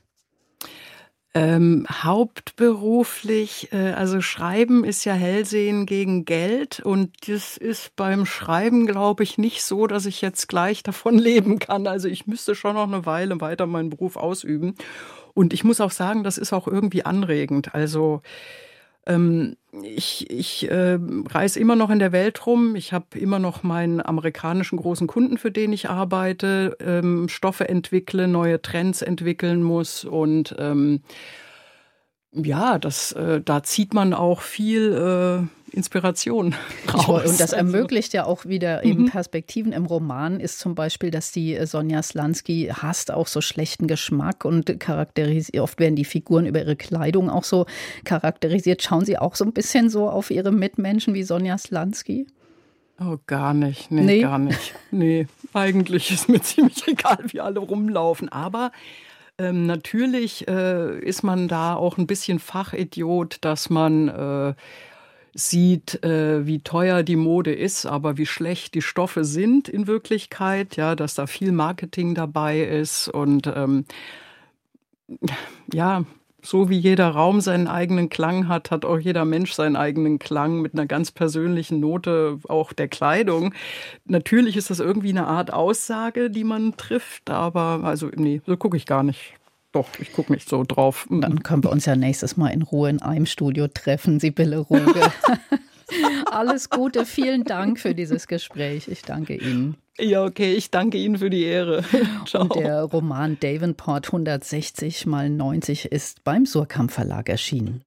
Ähm, 1.35 1.87
hauptberuflich, 1.89 3.73
äh, 3.73 3.93
also 3.93 4.21
Schreiben 4.21 4.83
ist 4.83 5.03
ja 5.03 5.13
Hellsehen 5.13 5.87
gegen 5.87 6.25
Geld 6.25 6.79
und 6.79 7.27
das 7.27 7.57
ist 7.57 7.95
beim 7.95 8.27
Schreiben, 8.27 8.85
glaube 8.85 9.23
ich, 9.23 9.39
nicht 9.39 9.63
so, 9.63 9.87
dass 9.87 10.05
ich 10.05 10.21
jetzt 10.21 10.47
gleich 10.47 10.83
davon 10.83 11.17
leben 11.17 11.57
kann. 11.57 11.87
Also 11.87 12.07
ich 12.07 12.27
müsste 12.27 12.53
schon 12.53 12.75
noch 12.75 12.87
eine 12.87 13.07
Weile 13.07 13.41
weiter 13.41 13.65
meinen 13.65 13.89
Beruf 13.89 14.15
ausüben. 14.15 14.75
Und 15.33 15.53
ich 15.53 15.63
muss 15.63 15.81
auch 15.81 15.89
sagen, 15.89 16.23
das 16.23 16.37
ist 16.37 16.53
auch 16.53 16.67
irgendwie 16.67 17.03
anregend. 17.03 17.73
Also 17.73 18.21
ähm, 19.05 19.57
ich 19.81 20.29
ich 20.29 20.69
äh, 20.69 20.99
reise 21.29 21.59
immer 21.59 21.75
noch 21.75 21.89
in 21.89 21.99
der 21.99 22.11
Welt 22.11 22.45
rum. 22.45 22.75
Ich 22.75 22.93
habe 22.93 23.17
immer 23.17 23.39
noch 23.39 23.63
meinen 23.63 24.05
amerikanischen 24.05 24.77
großen 24.77 25.07
Kunden, 25.07 25.37
für 25.37 25.51
den 25.51 25.73
ich 25.73 25.89
arbeite, 25.89 26.77
ähm, 26.79 27.27
Stoffe 27.27 27.67
entwickle, 27.67 28.27
neue 28.27 28.61
Trends 28.61 29.01
entwickeln 29.01 29.63
muss 29.63 30.05
und 30.05 30.55
ähm, 30.59 31.01
ja, 32.31 32.79
das, 32.79 33.11
äh, 33.13 33.41
da 33.41 33.63
zieht 33.63 33.93
man 33.93 34.13
auch 34.13 34.41
viel 34.41 35.49
Inspiration 35.73 36.53
raus. 36.93 37.25
Und 37.25 37.39
das 37.39 37.53
also 37.53 37.55
ermöglicht 37.55 38.13
ja 38.13 38.25
auch 38.25 38.45
wieder 38.45 38.83
eben 38.83 39.03
mhm. 39.03 39.09
Perspektiven. 39.09 39.73
Im 39.73 39.85
Roman 39.85 40.39
ist 40.39 40.59
zum 40.59 40.75
Beispiel, 40.75 41.09
dass 41.09 41.31
die 41.31 41.55
äh, 41.55 41.65
Sonja 41.65 42.03
Slansky 42.03 42.71
hasst 42.71 43.11
auch 43.11 43.27
so 43.27 43.41
schlechten 43.41 43.87
Geschmack 43.87 44.45
und 44.45 44.79
charakterisiert, 44.79 45.61
oft 45.63 45.79
werden 45.79 45.95
die 45.95 46.05
Figuren 46.05 46.45
über 46.45 46.59
ihre 46.59 46.75
Kleidung 46.75 47.29
auch 47.29 47.43
so 47.43 47.65
charakterisiert. 48.03 48.83
Schauen 48.83 49.03
Sie 49.03 49.17
auch 49.17 49.35
so 49.35 49.45
ein 49.45 49.53
bisschen 49.53 49.89
so 49.89 50.09
auf 50.09 50.29
Ihre 50.29 50.51
Mitmenschen 50.51 51.15
wie 51.15 51.23
Sonja 51.23 51.57
Slansky? 51.57 52.27
Oh, 52.99 53.17
gar 53.25 53.55
nicht. 53.55 53.89
Nee, 53.89 54.01
nee, 54.01 54.21
gar 54.21 54.37
nicht. 54.37 54.75
Nee, 54.91 55.25
eigentlich 55.53 56.11
ist 56.11 56.29
mir 56.29 56.41
ziemlich 56.43 56.87
egal, 56.87 57.17
wie 57.27 57.41
alle 57.41 57.59
rumlaufen. 57.59 58.29
Aber 58.29 58.71
ähm, 59.39 59.65
natürlich 59.65 60.47
äh, 60.47 60.99
ist 60.99 61.23
man 61.23 61.47
da 61.47 61.73
auch 61.73 61.97
ein 61.97 62.05
bisschen 62.05 62.37
Fachidiot, 62.37 63.37
dass 63.41 63.71
man 63.71 64.07
äh, 64.07 64.53
sieht, 65.33 66.03
äh, 66.03 66.45
wie 66.45 66.59
teuer 66.59 67.03
die 67.03 67.15
Mode 67.15 67.53
ist, 67.53 67.85
aber 67.85 68.17
wie 68.17 68.25
schlecht 68.25 68.75
die 68.75 68.81
Stoffe 68.81 69.25
sind 69.25 69.67
in 69.67 69.87
Wirklichkeit, 69.87 70.75
ja, 70.75 70.95
dass 70.95 71.15
da 71.15 71.27
viel 71.27 71.51
Marketing 71.51 72.13
dabei 72.15 72.61
ist 72.61 73.07
und 73.07 73.47
ähm, 73.47 73.85
ja, 75.73 76.03
so 76.41 76.69
wie 76.69 76.77
jeder 76.77 77.09
Raum 77.09 77.41
seinen 77.41 77.67
eigenen 77.67 78.09
Klang 78.09 78.47
hat, 78.47 78.69
hat 78.69 78.85
auch 78.85 78.99
jeder 78.99 79.25
Mensch 79.25 79.53
seinen 79.53 79.75
eigenen 79.75 80.19
Klang 80.19 80.61
mit 80.61 80.73
einer 80.73 80.85
ganz 80.85 81.11
persönlichen 81.11 81.79
Note 81.79 82.39
auch 82.49 82.73
der 82.73 82.89
Kleidung. 82.89 83.53
Natürlich 84.05 84.57
ist 84.57 84.69
das 84.69 84.79
irgendwie 84.79 85.09
eine 85.09 85.25
Art 85.25 85.53
Aussage, 85.53 86.29
die 86.29 86.43
man 86.43 86.75
trifft, 86.75 87.29
aber 87.29 87.81
also 87.83 88.09
nee, 88.15 88.41
so 88.45 88.57
gucke 88.57 88.77
ich 88.77 88.85
gar 88.85 89.03
nicht. 89.03 89.35
Doch, 89.73 89.89
ich 89.99 90.13
gucke 90.13 90.31
nicht 90.31 90.47
so 90.47 90.63
drauf. 90.63 91.07
Dann 91.09 91.41
können 91.41 91.63
wir 91.63 91.71
uns 91.71 91.85
ja 91.85 91.95
nächstes 91.95 92.37
Mal 92.37 92.49
in 92.49 92.61
Ruhe 92.61 92.89
in 92.89 93.01
einem 93.01 93.25
Studio 93.25 93.67
treffen, 93.67 94.19
Sibylle 94.19 94.59
Ruge. 94.59 95.11
Alles 96.31 96.69
Gute, 96.69 97.05
vielen 97.05 97.43
Dank 97.43 97.79
für 97.79 97.95
dieses 97.95 98.27
Gespräch. 98.27 98.87
Ich 98.87 99.01
danke 99.01 99.35
Ihnen. 99.35 99.75
Ja, 99.99 100.23
okay, 100.23 100.53
ich 100.53 100.71
danke 100.71 100.97
Ihnen 100.97 101.17
für 101.17 101.29
die 101.29 101.43
Ehre. 101.43 101.83
Ciao. 102.25 102.43
Und 102.43 102.55
der 102.55 102.83
Roman 102.83 103.37
Davenport 103.39 104.07
160 104.07 105.05
mal 105.05 105.29
90 105.29 105.85
ist 105.85 106.23
beim 106.23 106.45
Surkamp 106.45 106.91
Verlag 106.91 107.29
erschienen. 107.29 107.83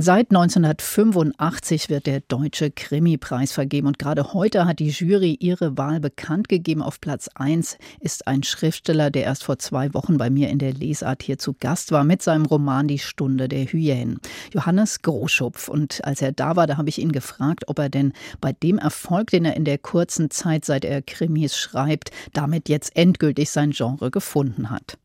Seit 0.00 0.30
1985 0.30 1.88
wird 1.88 2.06
der 2.06 2.20
Deutsche 2.20 2.70
Krimi-Preis 2.70 3.50
vergeben 3.50 3.88
und 3.88 3.98
gerade 3.98 4.32
heute 4.32 4.64
hat 4.64 4.78
die 4.78 4.90
Jury 4.90 5.36
ihre 5.40 5.76
Wahl 5.76 5.98
bekannt 5.98 6.48
gegeben. 6.48 6.82
Auf 6.82 7.00
Platz 7.00 7.28
1 7.34 7.78
ist 7.98 8.28
ein 8.28 8.44
Schriftsteller, 8.44 9.10
der 9.10 9.24
erst 9.24 9.42
vor 9.42 9.58
zwei 9.58 9.92
Wochen 9.94 10.16
bei 10.16 10.30
mir 10.30 10.50
in 10.50 10.60
der 10.60 10.72
Lesart 10.72 11.24
hier 11.24 11.36
zu 11.36 11.52
Gast 11.52 11.90
war 11.90 12.04
mit 12.04 12.22
seinem 12.22 12.46
Roman 12.46 12.86
Die 12.86 13.00
Stunde 13.00 13.48
der 13.48 13.64
Hyänen. 13.64 14.20
Johannes 14.54 15.02
Groschupf. 15.02 15.66
Und 15.66 16.04
als 16.04 16.22
er 16.22 16.30
da 16.30 16.54
war, 16.54 16.68
da 16.68 16.76
habe 16.76 16.90
ich 16.90 17.00
ihn 17.00 17.10
gefragt, 17.10 17.64
ob 17.66 17.80
er 17.80 17.88
denn 17.88 18.12
bei 18.40 18.52
dem 18.52 18.78
Erfolg, 18.78 19.30
den 19.30 19.46
er 19.46 19.56
in 19.56 19.64
der 19.64 19.78
kurzen 19.78 20.30
Zeit, 20.30 20.64
seit 20.64 20.84
er 20.84 21.02
Krimis 21.02 21.56
schreibt, 21.56 22.12
damit 22.32 22.68
jetzt 22.68 22.96
endgültig 22.96 23.50
sein 23.50 23.72
Genre 23.72 24.12
gefunden 24.12 24.70
hat. 24.70 24.96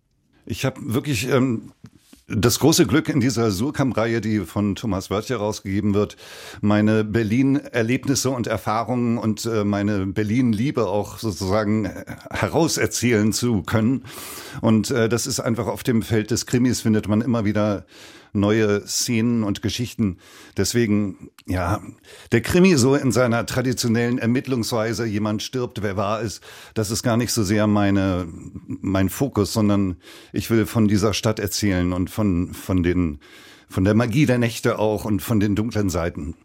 Ich 0.45 0.65
habe 0.65 0.93
wirklich 0.93 1.29
ähm, 1.29 1.71
das 2.27 2.59
große 2.59 2.87
Glück 2.87 3.09
in 3.09 3.19
dieser 3.19 3.51
Surkamp-Reihe, 3.51 4.21
die 4.21 4.39
von 4.39 4.75
Thomas 4.75 5.09
Wörth 5.09 5.29
herausgegeben 5.29 5.93
wird, 5.93 6.15
meine 6.61 7.03
Berlin-Erlebnisse 7.03 8.29
und 8.29 8.47
Erfahrungen 8.47 9.17
und 9.17 9.45
äh, 9.45 9.65
meine 9.65 10.05
Berlin-Liebe 10.05 10.87
auch 10.87 11.17
sozusagen 11.17 11.85
äh, 11.85 12.05
herauserzählen 12.31 13.33
zu 13.33 13.61
können. 13.63 14.05
Und 14.61 14.89
äh, 14.89 15.09
das 15.09 15.27
ist 15.27 15.41
einfach 15.41 15.67
auf 15.67 15.83
dem 15.83 16.01
Feld 16.01 16.31
des 16.31 16.45
Krimis 16.45 16.81
findet 16.81 17.07
man 17.07 17.21
immer 17.21 17.43
wieder 17.43 17.85
neue 18.33 18.85
Szenen 18.87 19.43
und 19.43 19.61
Geschichten. 19.61 20.17
Deswegen, 20.57 21.29
ja, 21.45 21.81
der 22.31 22.41
Krimi 22.41 22.75
so 22.75 22.95
in 22.95 23.11
seiner 23.11 23.45
traditionellen 23.45 24.17
Ermittlungsweise, 24.17 25.05
jemand 25.05 25.43
stirbt, 25.43 25.81
wer 25.81 25.97
war 25.97 26.21
es, 26.21 26.41
das 26.73 26.91
ist 26.91 27.03
gar 27.03 27.17
nicht 27.17 27.31
so 27.31 27.43
sehr 27.43 27.67
meine, 27.67 28.27
mein 28.67 29.09
Fokus, 29.09 29.53
sondern 29.53 29.97
ich 30.31 30.49
will 30.49 30.65
von 30.65 30.87
dieser 30.87 31.13
Stadt 31.13 31.39
erzählen 31.39 31.93
und 31.93 32.09
von, 32.09 32.53
von 32.53 32.83
den, 32.83 33.19
von 33.69 33.83
der 33.83 33.93
Magie 33.93 34.25
der 34.25 34.39
Nächte 34.39 34.79
auch 34.79 35.05
und 35.05 35.21
von 35.21 35.39
den 35.39 35.55
dunklen 35.55 35.89
Seiten. 35.89 36.35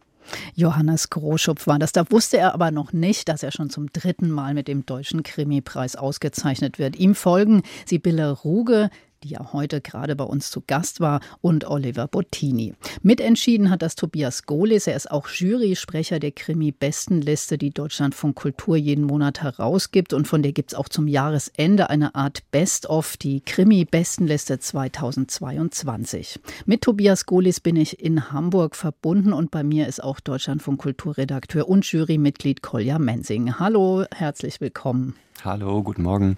Johannes 0.54 1.10
Groschupf 1.10 1.66
war 1.66 1.78
das. 1.78 1.92
Da 1.92 2.10
wusste 2.10 2.38
er 2.38 2.54
aber 2.54 2.70
noch 2.70 2.92
nicht, 2.92 3.28
dass 3.28 3.42
er 3.42 3.50
schon 3.50 3.70
zum 3.70 3.90
dritten 3.92 4.30
Mal 4.30 4.54
mit 4.54 4.68
dem 4.68 4.84
Deutschen 4.86 5.22
Krimipreis 5.22 5.96
ausgezeichnet 5.96 6.78
wird. 6.78 6.96
Ihm 6.96 7.14
folgen 7.14 7.62
Sibylle 7.86 8.30
Ruge, 8.30 8.90
die 9.22 9.30
ja 9.30 9.52
heute 9.52 9.80
gerade 9.80 10.16
bei 10.16 10.24
uns 10.24 10.50
zu 10.50 10.62
Gast 10.66 11.00
war, 11.00 11.20
und 11.40 11.68
Oliver 11.68 12.06
Bottini. 12.08 12.74
Mitentschieden 13.02 13.70
hat 13.70 13.82
das 13.82 13.94
Tobias 13.94 14.44
Gohlis. 14.44 14.86
Er 14.86 14.96
ist 14.96 15.10
auch 15.10 15.28
Jurysprecher 15.28 16.18
der 16.18 16.32
Krimi-Bestenliste, 16.32 17.58
die 17.58 17.70
Deutschlandfunk 17.70 18.36
Kultur 18.36 18.76
jeden 18.76 19.04
Monat 19.04 19.42
herausgibt. 19.42 20.12
Und 20.12 20.28
von 20.28 20.42
der 20.42 20.52
gibt 20.52 20.72
es 20.72 20.78
auch 20.78 20.88
zum 20.88 21.08
Jahresende 21.08 21.90
eine 21.90 22.14
Art 22.14 22.42
Best-of, 22.50 23.16
die 23.16 23.40
Krimi-Bestenliste 23.40 24.58
2022. 24.58 26.40
Mit 26.66 26.82
Tobias 26.82 27.26
Gohlis 27.26 27.60
bin 27.60 27.76
ich 27.76 28.00
in 28.02 28.32
Hamburg 28.32 28.76
verbunden 28.76 29.32
und 29.32 29.50
bei 29.50 29.62
mir 29.62 29.88
ist 29.88 30.02
auch 30.02 30.20
Deutschlandfunk 30.20 30.80
Kulturredakteur 30.80 31.68
und 31.68 31.84
Jurymitglied 31.84 32.62
Kolja 32.62 32.98
Mensing. 32.98 33.58
Hallo, 33.58 34.04
herzlich 34.14 34.60
willkommen. 34.60 35.14
Hallo, 35.44 35.82
guten 35.82 36.02
Morgen. 36.02 36.36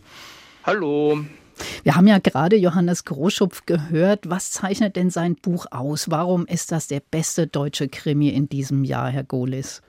Hallo. 0.64 1.24
Wir 1.82 1.96
haben 1.96 2.06
ja 2.06 2.18
gerade 2.18 2.56
Johannes 2.56 3.04
Groschupf 3.04 3.66
gehört. 3.66 4.28
Was 4.28 4.50
zeichnet 4.50 4.96
denn 4.96 5.10
sein 5.10 5.36
Buch 5.36 5.66
aus? 5.70 6.10
Warum 6.10 6.46
ist 6.46 6.72
das 6.72 6.86
der 6.86 7.00
beste 7.00 7.46
deutsche 7.46 7.88
Krimi 7.88 8.28
in 8.28 8.48
diesem 8.48 8.84
Jahr, 8.84 9.10
Herr 9.10 9.24
Gohlis? 9.24 9.82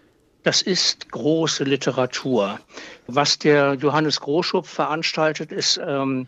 Das 0.44 0.62
ist 0.62 1.12
große 1.12 1.64
Literatur. 1.64 2.60
Was 3.08 3.38
der 3.38 3.76
Johannes 3.76 4.20
Groschupf 4.20 4.70
veranstaltet, 4.70 5.52
ist 5.52 5.80
ähm, 5.86 6.28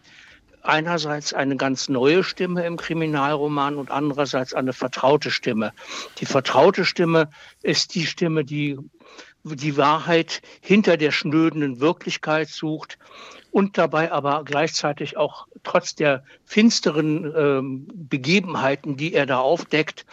einerseits 0.61 1.33
eine 1.33 1.57
ganz 1.57 1.89
neue 1.89 2.23
Stimme 2.23 2.65
im 2.65 2.77
Kriminalroman 2.77 3.75
und 3.75 3.91
andererseits 3.91 4.53
eine 4.53 4.73
vertraute 4.73 5.31
Stimme. 5.31 5.73
Die 6.19 6.25
vertraute 6.25 6.85
Stimme 6.85 7.29
ist 7.61 7.95
die 7.95 8.05
Stimme, 8.05 8.45
die 8.45 8.77
die 9.43 9.77
Wahrheit 9.77 10.41
hinter 10.61 10.97
der 10.97 11.11
schnöden 11.11 11.79
Wirklichkeit 11.79 12.49
sucht 12.49 12.97
und 13.51 13.77
dabei 13.77 14.11
aber 14.11 14.43
gleichzeitig 14.45 15.17
auch 15.17 15.47
trotz 15.63 15.95
der 15.95 16.23
finsteren 16.45 17.31
ähm, 17.35 17.87
Begebenheiten, 17.93 18.97
die 18.97 19.13
er 19.13 19.25
da 19.25 19.39
aufdeckt, 19.39 20.05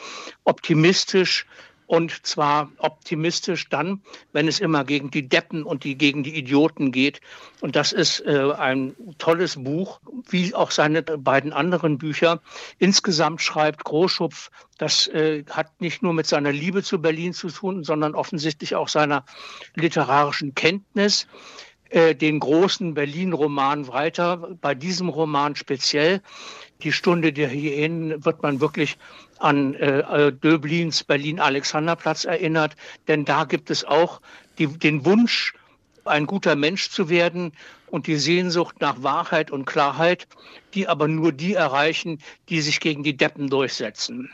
optimistisch 0.45 1.47
und 1.90 2.25
zwar 2.25 2.70
optimistisch 2.78 3.68
dann, 3.68 4.00
wenn 4.32 4.47
es 4.47 4.61
immer 4.61 4.85
gegen 4.85 5.11
die 5.11 5.28
Deppen 5.28 5.64
und 5.64 5.82
die 5.82 5.99
gegen 5.99 6.23
die 6.23 6.37
Idioten 6.37 6.92
geht. 6.92 7.20
Und 7.62 7.75
das 7.75 7.90
ist 7.90 8.20
äh, 8.20 8.52
ein 8.52 8.94
tolles 9.18 9.56
Buch, 9.56 9.99
wie 10.28 10.54
auch 10.54 10.70
seine 10.70 11.02
beiden 11.02 11.52
anderen 11.52 11.99
Bücher. 11.99 12.42
Insgesamt 12.78 13.42
schreibt 13.42 13.82
Großschupf, 13.82 14.52
das 14.78 15.09
äh, 15.09 15.42
hat 15.50 15.80
nicht 15.80 16.00
nur 16.00 16.12
mit 16.12 16.28
seiner 16.28 16.52
Liebe 16.52 16.85
zu 16.85 17.02
Berlin 17.02 17.32
zu 17.32 17.49
tun, 17.49 17.82
sondern 17.82 18.14
offensichtlich 18.14 18.76
auch 18.76 18.88
seiner 18.88 19.25
literarischen 19.75 20.54
Kenntnis. 20.54 21.26
Äh, 21.90 22.14
den 22.14 22.38
großen 22.38 22.94
Berlin-Roman 22.94 23.88
weiter. 23.88 24.37
Bei 24.61 24.76
diesem 24.76 25.09
Roman 25.09 25.56
speziell, 25.56 26.23
Die 26.82 26.92
Stunde 26.92 27.32
der 27.32 27.50
Hyänen, 27.50 28.25
wird 28.25 28.42
man 28.42 28.61
wirklich 28.61 28.97
an 29.38 29.75
äh, 29.75 29.99
äh, 29.99 30.32
Döblins 30.32 31.02
Berlin-Alexanderplatz 31.02 32.25
erinnert, 32.25 32.76
denn 33.09 33.25
da 33.25 33.44
gibt 33.44 33.70
es 33.70 33.85
auch 33.85 34.20
die, 34.59 34.68
den 34.68 35.04
Wunsch, 35.04 35.52
ein 36.04 36.26
guter 36.26 36.56
Mensch 36.56 36.90
zu 36.90 37.09
werden 37.09 37.52
und 37.88 38.06
die 38.06 38.16
Sehnsucht 38.16 38.76
nach 38.80 39.02
Wahrheit 39.02 39.50
und 39.50 39.66
Klarheit, 39.66 40.28
die 40.75 40.88
aber 40.88 41.09
nur 41.09 41.32
die 41.32 41.54
erreichen, 41.54 42.20
die 42.49 42.61
sich 42.61 42.80
gegen 42.80 43.02
die 43.02 43.16
Deppen 43.16 43.50
durchsetzen. 43.50 44.30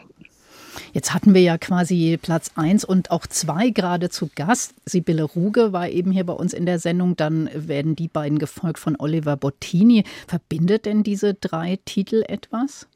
Jetzt 0.92 1.14
hatten 1.14 1.34
wir 1.34 1.42
ja 1.42 1.58
quasi 1.58 2.18
Platz 2.20 2.50
1 2.56 2.84
und 2.84 3.10
auch 3.10 3.26
2 3.26 3.70
gerade 3.70 4.10
zu 4.10 4.30
Gast. 4.34 4.74
Sibylle 4.84 5.24
Ruge 5.24 5.72
war 5.72 5.88
eben 5.88 6.10
hier 6.10 6.24
bei 6.24 6.32
uns 6.32 6.52
in 6.52 6.66
der 6.66 6.78
Sendung. 6.78 7.16
Dann 7.16 7.50
werden 7.54 7.96
die 7.96 8.08
beiden 8.08 8.38
gefolgt 8.38 8.78
von 8.78 8.96
Oliver 8.98 9.36
Bottini. 9.36 10.04
Verbindet 10.26 10.86
denn 10.86 11.02
diese 11.02 11.34
drei 11.34 11.78
Titel 11.84 12.24
etwas? 12.26 12.86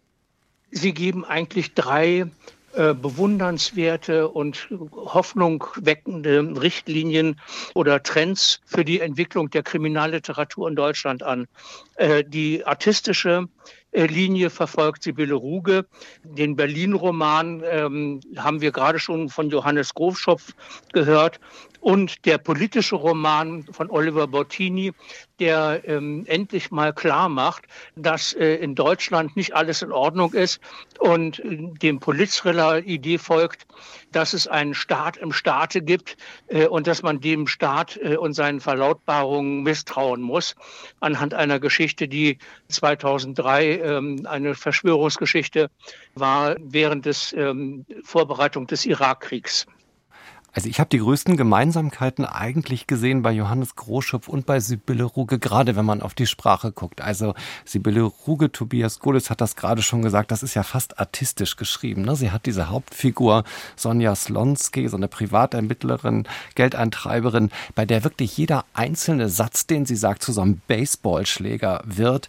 Sie 0.70 0.94
geben 0.94 1.24
eigentlich 1.24 1.74
drei 1.74 2.26
äh, 2.72 2.94
bewundernswerte 2.94 4.28
und 4.28 4.68
Hoffnung 4.92 5.64
weckende 5.74 6.40
Richtlinien 6.60 7.40
oder 7.74 8.00
Trends 8.00 8.60
für 8.64 8.84
die 8.84 9.00
Entwicklung 9.00 9.50
der 9.50 9.64
Kriminalliteratur 9.64 10.68
in 10.68 10.76
Deutschland 10.76 11.24
an. 11.24 11.48
Äh, 11.96 12.22
die 12.22 12.64
artistische, 12.64 13.48
Linie 13.92 14.50
verfolgt 14.50 15.02
Sibylle 15.02 15.34
Ruge. 15.34 15.86
Den 16.22 16.56
Berlin-Roman 16.56 17.62
ähm, 17.64 18.20
haben 18.36 18.60
wir 18.60 18.72
gerade 18.72 18.98
schon 18.98 19.28
von 19.28 19.50
Johannes 19.50 19.94
Grofschopf 19.94 20.52
gehört 20.92 21.40
und 21.80 22.26
der 22.26 22.38
politische 22.38 22.96
Roman 22.96 23.64
von 23.70 23.90
Oliver 23.90 24.26
Bottini, 24.26 24.92
der 25.38 25.82
ähm, 25.84 26.24
endlich 26.26 26.70
mal 26.70 26.92
klar 26.92 27.28
macht, 27.28 27.64
dass 27.96 28.34
äh, 28.34 28.56
in 28.56 28.74
Deutschland 28.74 29.36
nicht 29.36 29.54
alles 29.54 29.82
in 29.82 29.90
Ordnung 29.90 30.34
ist 30.34 30.60
und 30.98 31.40
äh, 31.40 31.70
dem 31.82 31.98
Polizthriller-Idee 31.98 33.18
folgt, 33.18 33.66
dass 34.12 34.32
es 34.32 34.46
einen 34.46 34.74
Staat 34.74 35.16
im 35.16 35.32
Staate 35.32 35.82
gibt 35.82 36.16
äh, 36.48 36.66
und 36.66 36.86
dass 36.86 37.02
man 37.02 37.20
dem 37.20 37.46
Staat 37.46 37.98
äh, 38.02 38.16
und 38.16 38.34
seinen 38.34 38.60
Verlautbarungen 38.60 39.62
misstrauen 39.62 40.22
muss, 40.22 40.54
anhand 41.00 41.34
einer 41.34 41.60
Geschichte, 41.60 42.08
die 42.08 42.38
2003 42.68 43.78
ähm, 43.78 44.26
eine 44.26 44.54
Verschwörungsgeschichte 44.54 45.70
war 46.14 46.56
während 46.58 47.06
des 47.06 47.32
ähm, 47.32 47.84
Vorbereitung 48.02 48.66
des 48.66 48.84
Irakkriegs. 48.84 49.66
Also 50.52 50.68
ich 50.68 50.80
habe 50.80 50.90
die 50.90 50.98
größten 50.98 51.36
Gemeinsamkeiten 51.36 52.24
eigentlich 52.24 52.86
gesehen 52.86 53.22
bei 53.22 53.32
Johannes 53.32 53.76
Groschupf 53.76 54.28
und 54.28 54.46
bei 54.46 54.60
Sibylle 54.60 55.04
Ruge, 55.04 55.38
gerade 55.38 55.76
wenn 55.76 55.84
man 55.84 56.02
auf 56.02 56.14
die 56.14 56.26
Sprache 56.26 56.72
guckt. 56.72 57.00
Also 57.00 57.34
Sibylle 57.64 58.02
Ruge, 58.02 58.50
Tobias 58.50 58.98
Golis 58.98 59.30
hat 59.30 59.40
das 59.40 59.56
gerade 59.56 59.82
schon 59.82 60.02
gesagt, 60.02 60.30
das 60.30 60.42
ist 60.42 60.54
ja 60.54 60.62
fast 60.62 60.98
artistisch 60.98 61.56
geschrieben. 61.56 62.02
Ne? 62.02 62.16
Sie 62.16 62.30
hat 62.30 62.46
diese 62.46 62.68
Hauptfigur 62.68 63.44
Sonja 63.76 64.14
Slonski, 64.14 64.88
so 64.88 64.96
eine 64.96 65.08
Privatermittlerin, 65.08 66.24
Geldeintreiberin, 66.54 67.50
bei 67.74 67.86
der 67.86 68.04
wirklich 68.04 68.36
jeder 68.36 68.64
einzelne 68.74 69.28
Satz, 69.28 69.66
den 69.66 69.86
sie 69.86 69.96
sagt, 69.96 70.22
zu 70.22 70.32
so 70.32 70.40
einem 70.40 70.60
Baseballschläger 70.66 71.82
wird 71.84 72.28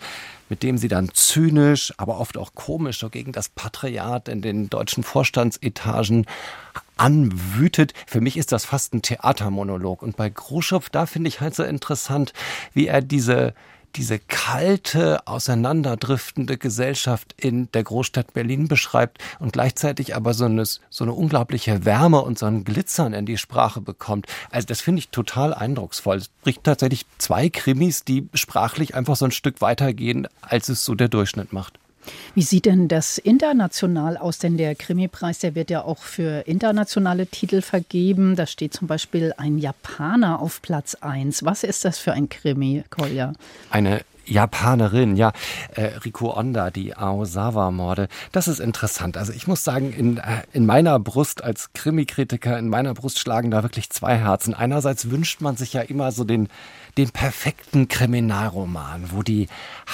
mit 0.51 0.63
dem 0.63 0.77
sie 0.77 0.89
dann 0.89 1.13
zynisch, 1.13 1.93
aber 1.95 2.19
oft 2.19 2.37
auch 2.37 2.53
komisch 2.53 2.99
so 2.99 3.09
gegen 3.09 3.31
das 3.31 3.47
Patriarchat 3.47 4.27
in 4.27 4.41
den 4.41 4.69
deutschen 4.69 5.01
Vorstandsetagen 5.01 6.25
anwütet. 6.97 7.93
Für 8.05 8.19
mich 8.19 8.35
ist 8.35 8.51
das 8.51 8.65
fast 8.65 8.93
ein 8.93 9.01
Theatermonolog. 9.01 10.01
Und 10.01 10.17
bei 10.17 10.29
Gruschow, 10.29 10.89
da 10.89 11.05
finde 11.05 11.29
ich 11.29 11.39
halt 11.39 11.55
so 11.55 11.63
interessant, 11.63 12.33
wie 12.73 12.87
er 12.87 13.01
diese 13.01 13.53
diese 13.95 14.19
kalte, 14.19 15.27
auseinanderdriftende 15.27 16.57
Gesellschaft 16.57 17.35
in 17.37 17.71
der 17.71 17.83
Großstadt 17.83 18.33
Berlin 18.33 18.67
beschreibt 18.67 19.19
und 19.39 19.53
gleichzeitig 19.53 20.15
aber 20.15 20.33
so 20.33 20.45
eine, 20.45 20.65
so 20.65 21.03
eine 21.03 21.13
unglaubliche 21.13 21.85
Wärme 21.85 22.21
und 22.21 22.39
so 22.39 22.45
ein 22.45 22.63
Glitzern 22.63 23.13
in 23.13 23.25
die 23.25 23.37
Sprache 23.37 23.81
bekommt. 23.81 24.27
Also 24.49 24.67
das 24.67 24.81
finde 24.81 24.99
ich 24.99 25.09
total 25.09 25.53
eindrucksvoll. 25.53 26.17
Es 26.17 26.29
bricht 26.29 26.63
tatsächlich 26.63 27.05
zwei 27.17 27.49
Krimis, 27.49 28.03
die 28.03 28.27
sprachlich 28.33 28.95
einfach 28.95 29.15
so 29.15 29.25
ein 29.25 29.31
Stück 29.31 29.61
weitergehen, 29.61 30.27
als 30.41 30.69
es 30.69 30.85
so 30.85 30.95
der 30.95 31.09
Durchschnitt 31.09 31.53
macht. 31.53 31.80
Wie 32.35 32.41
sieht 32.41 32.65
denn 32.65 32.87
das 32.87 33.17
international 33.17 34.17
aus? 34.17 34.39
Denn 34.39 34.57
der 34.57 34.75
Krimi-Preis, 34.75 35.39
der 35.39 35.55
wird 35.55 35.69
ja 35.69 35.83
auch 35.83 35.99
für 35.99 36.47
internationale 36.47 37.27
Titel 37.27 37.61
vergeben. 37.61 38.35
Da 38.35 38.45
steht 38.45 38.73
zum 38.73 38.87
Beispiel 38.87 39.33
ein 39.37 39.57
Japaner 39.57 40.39
auf 40.39 40.61
Platz 40.61 40.95
1. 40.95 41.45
Was 41.45 41.63
ist 41.63 41.85
das 41.85 41.97
für 41.97 42.13
ein 42.13 42.29
Krimi, 42.29 42.83
Kolja? 42.89 43.33
Eine 43.69 44.01
Japanerin, 44.25 45.15
ja, 45.15 45.31
äh, 45.75 45.85
Riko 46.05 46.37
Onda, 46.37 46.71
die 46.71 46.95
Aosawa-Morde. 46.95 48.07
Das 48.31 48.47
ist 48.47 48.59
interessant. 48.59 49.17
Also 49.17 49.33
ich 49.33 49.47
muss 49.47 49.63
sagen, 49.63 49.93
in, 49.93 50.17
äh, 50.17 50.43
in 50.53 50.65
meiner 50.65 50.99
Brust 50.99 51.43
als 51.43 51.73
Krimikritiker, 51.73 52.57
in 52.57 52.69
meiner 52.69 52.93
Brust 52.93 53.19
schlagen 53.19 53.51
da 53.51 53.63
wirklich 53.63 53.89
zwei 53.89 54.17
Herzen. 54.17 54.53
Einerseits 54.53 55.09
wünscht 55.09 55.41
man 55.41 55.57
sich 55.57 55.73
ja 55.73 55.81
immer 55.81 56.11
so 56.11 56.23
den, 56.23 56.49
den 56.97 57.09
perfekten 57.09 57.87
Kriminalroman, 57.87 59.11
wo 59.11 59.23
die 59.23 59.47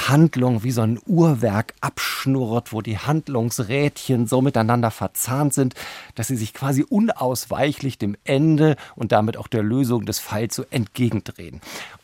Handlung 0.08 0.64
wie 0.64 0.72
so 0.72 0.82
ein 0.82 1.00
Uhrwerk 1.06 1.74
abschnurrt, 1.82 2.74
wo 2.74 2.82
die 2.82 2.98
Handlungsrädchen 2.98 4.28
so 4.28 4.42
miteinander 4.42 4.92
verzahnt 4.92 5.54
sind, 5.54 5.74
dass 6.16 6.28
sie 6.28 6.38
sich 6.38 6.54
quasi 6.54 6.84
unausweichlich 6.84 7.98
dem 7.98 8.18
Ende 8.24 8.76
und 8.96 9.12
damit 9.12 9.38
auch 9.38 9.48
der 9.48 9.64
Lösung 9.64 10.06
des 10.06 10.20
Falls 10.20 10.56
so 10.56 10.66
entgegendrehen. 10.70 11.62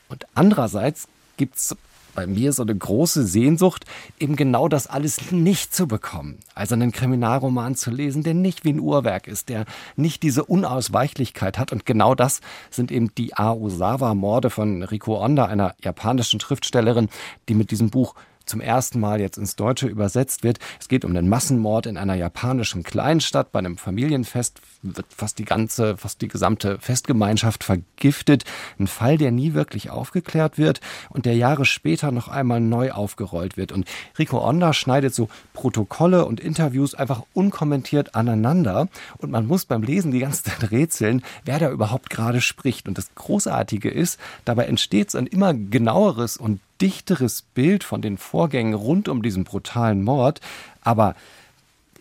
Und 0.10 0.26
andererseits 0.36 1.08
gibt 1.38 1.56
es 1.56 1.76
bei 2.16 2.28
mir 2.28 2.54
so 2.54 2.64
eine 2.64 2.76
große 2.76 3.26
Sehnsucht, 3.26 3.86
eben 4.20 4.36
genau 4.36 4.68
das 4.68 4.88
alles 4.88 5.32
nicht 5.32 5.74
zu 5.74 5.88
bekommen. 5.88 6.40
Also 6.56 6.76
einen 6.76 6.92
Kriminalroman 6.92 7.76
zu 7.76 7.92
lesen, 7.92 8.24
der 8.24 8.34
nicht 8.34 8.64
wie 8.64 8.74
ein 8.74 8.80
Uhrwerk 8.80 9.28
ist, 9.28 9.50
der 9.50 9.66
nicht 9.96 10.24
diese 10.24 10.44
Unausweichlichkeit 10.46 11.58
hat. 11.58 11.72
Und 11.72 11.86
genau 11.86 12.16
das 12.16 12.42
sind 12.70 12.92
eben 12.92 13.14
die 13.16 13.36
Aosawa-Morde 13.36 14.50
von 14.50 14.84
Riko 14.84 15.24
Onda, 15.24 15.46
einer 15.46 15.76
japanischen 15.82 16.40
Schriftstellerin, 16.40 17.10
die 17.50 17.56
mit 17.56 17.72
diesem 17.72 17.90
Buch 17.90 18.16
zum 18.46 18.62
ersten 18.62 19.00
Mal 19.00 19.22
jetzt 19.22 19.38
ins 19.38 19.56
Deutsche 19.56 19.88
übersetzt 19.88 20.44
wird. 20.44 20.60
Es 20.80 20.88
geht 20.88 21.06
um 21.06 21.14
den 21.14 21.30
Massenmord 21.30 21.86
in 21.86 21.98
einer 21.98 22.16
japanischen 22.16 22.84
Kleinstadt. 22.84 23.52
Bei 23.52 23.60
einem 23.60 23.78
Familienfest 23.78 24.60
wird 24.82 25.06
fast 25.10 25.40
die 25.40 25.46
ganze, 25.46 25.98
fast 25.98 26.22
die 26.22 26.28
gesamte 26.28 26.78
Festgemeinschaft 26.80 27.64
vergiftet. 27.64 28.44
Ein 28.80 28.88
Fall, 28.88 29.18
der 29.18 29.32
nie 29.32 29.54
wirklich 29.54 29.90
aufgeklärt 29.90 30.58
wird 30.58 30.82
und 31.10 31.26
der 31.26 31.36
Jahre 31.36 31.66
später 31.66 32.12
noch 32.12 32.28
einmal 32.28 32.60
neu 32.60 32.92
aufgerollt 32.92 33.56
wird. 33.56 33.72
Und 33.72 33.88
Rico 34.20 34.46
Onda 34.46 34.74
schneidet 34.74 35.16
so 35.16 35.30
Protokolle 35.54 36.26
und 36.26 36.40
Interviews 36.40 36.96
einfach 36.96 37.24
unkommentiert 37.34 38.16
aneinander. 38.16 38.88
Und 39.18 39.32
man 39.32 39.48
muss 39.48 39.66
beim 39.66 39.84
Lesen 39.84 40.12
die 40.12 40.20
ganze 40.20 40.44
Zeit 40.44 40.72
rätseln, 40.72 41.24
wer 41.46 41.60
da 41.60 41.70
überhaupt 41.70 42.10
gerade 42.10 42.42
spricht. 42.42 42.88
Und 42.88 42.98
das 42.98 43.14
Großartige 43.16 43.90
ist, 43.90 44.20
dabei 44.46 44.66
entsteht 44.66 45.14
ein 45.16 45.28
immer 45.28 45.54
genaueres 45.54 46.38
und 46.38 46.60
dichteres 46.82 47.42
Bild 47.42 47.84
von 47.84 48.02
den 48.02 48.18
Vorgängen 48.18 48.74
rund 48.74 49.08
um 49.08 49.22
diesen 49.22 49.44
brutalen 49.44 50.04
Mord, 50.04 50.42
aber 50.82 51.16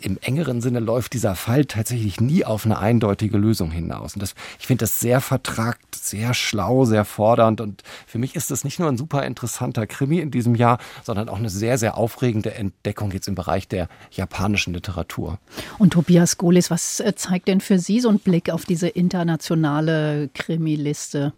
im 0.04 0.18
engeren 0.20 0.60
Sinne 0.60 0.80
läuft 0.80 1.12
dieser 1.12 1.34
Fall 1.34 1.64
tatsächlich 1.64 2.20
nie 2.20 2.44
auf 2.44 2.64
eine 2.64 2.78
eindeutige 2.78 3.38
Lösung 3.38 3.70
hinaus. 3.70 4.14
Und 4.14 4.22
das, 4.22 4.34
ich 4.58 4.66
finde 4.66 4.82
das 4.82 5.00
sehr 5.00 5.20
vertragt, 5.20 5.94
sehr 5.94 6.34
schlau, 6.34 6.84
sehr 6.84 7.04
fordernd. 7.04 7.60
Und 7.60 7.82
für 8.06 8.18
mich 8.18 8.34
ist 8.34 8.50
das 8.50 8.64
nicht 8.64 8.78
nur 8.78 8.88
ein 8.88 8.96
super 8.96 9.24
interessanter 9.24 9.86
Krimi 9.86 10.18
in 10.18 10.30
diesem 10.30 10.54
Jahr, 10.54 10.78
sondern 11.04 11.28
auch 11.28 11.38
eine 11.38 11.50
sehr, 11.50 11.78
sehr 11.78 11.96
aufregende 11.96 12.54
Entdeckung 12.54 13.12
jetzt 13.12 13.28
im 13.28 13.34
Bereich 13.34 13.68
der 13.68 13.88
japanischen 14.10 14.74
Literatur. 14.74 15.38
Und 15.78 15.92
Tobias 15.92 16.36
Golis, 16.38 16.70
was 16.70 17.00
äh, 17.00 17.14
zeigt 17.14 17.48
denn 17.48 17.60
für 17.60 17.78
Sie 17.78 18.00
so 18.00 18.08
ein 18.08 18.18
Blick 18.18 18.50
auf 18.50 18.64
diese 18.64 18.88
internationale 18.88 20.30
Krimiliste? 20.34 21.32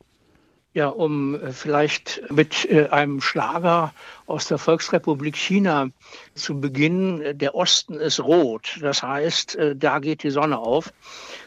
Ja, 0.74 0.88
um 0.88 1.37
äh, 1.37 1.52
vielleicht 1.52 2.20
mit 2.30 2.68
äh, 2.68 2.88
einem 2.88 3.20
Schlager 3.20 3.94
aus 4.26 4.48
der 4.48 4.58
Volksrepublik 4.58 5.37
China 5.37 5.90
zu 6.34 6.60
beginnen. 6.60 7.38
Der 7.38 7.54
Osten 7.54 7.94
ist 7.94 8.18
rot. 8.18 8.78
Das 8.80 9.00
heißt, 9.00 9.54
äh, 9.54 9.76
da 9.76 10.00
geht 10.00 10.24
die 10.24 10.30
Sonne 10.30 10.58
auf. 10.58 10.92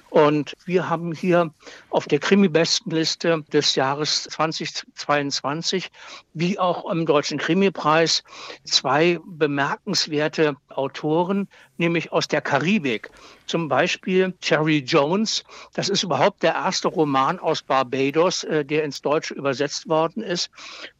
Und 0.10 0.56
wir 0.66 0.90
haben 0.90 1.14
hier 1.14 1.54
auf 1.90 2.06
der 2.06 2.20
Krimi-Bestenliste 2.20 3.44
des 3.52 3.76
Jahres 3.76 4.24
2022, 4.24 5.92
wie 6.34 6.58
auch 6.58 6.90
im 6.90 7.06
Deutschen 7.06 7.38
Krimi-Preis, 7.38 8.24
zwei 8.64 9.20
bemerkenswerte 9.26 10.56
Autoren, 10.70 11.50
nämlich 11.78 12.12
aus 12.12 12.28
der 12.28 12.42
Karibik. 12.42 13.10
Zum 13.48 13.68
Beispiel 13.68 14.34
Cherry 14.42 14.80
Jones. 14.80 15.44
Das 15.74 15.90
ist 15.90 16.04
überhaupt 16.04 16.44
der 16.44 16.54
erste 16.54 16.88
Roman 16.88 17.40
aus 17.40 17.62
Barbados, 17.62 18.44
äh, 18.44 18.66
der 18.66 18.84
ins 18.84 19.02
Deutsche 19.02 19.34
übersetzt 19.34 19.88
worden 19.88 20.24
ist. 20.24 20.50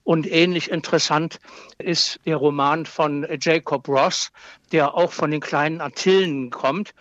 Und 0.04 0.30
ähnlich 0.32 0.72
interessant 0.72 1.40
ist 1.78 2.20
der 2.26 2.38
Roman 2.38 2.86
von 2.86 3.28
Jacob 3.42 3.88
Ross, 3.88 4.32
der 4.72 4.96
auch 4.96 5.12
von 5.12 5.32
den 5.32 5.42
kleinen 5.42 5.82
Antillen 5.82 6.50
kommt 6.50 6.94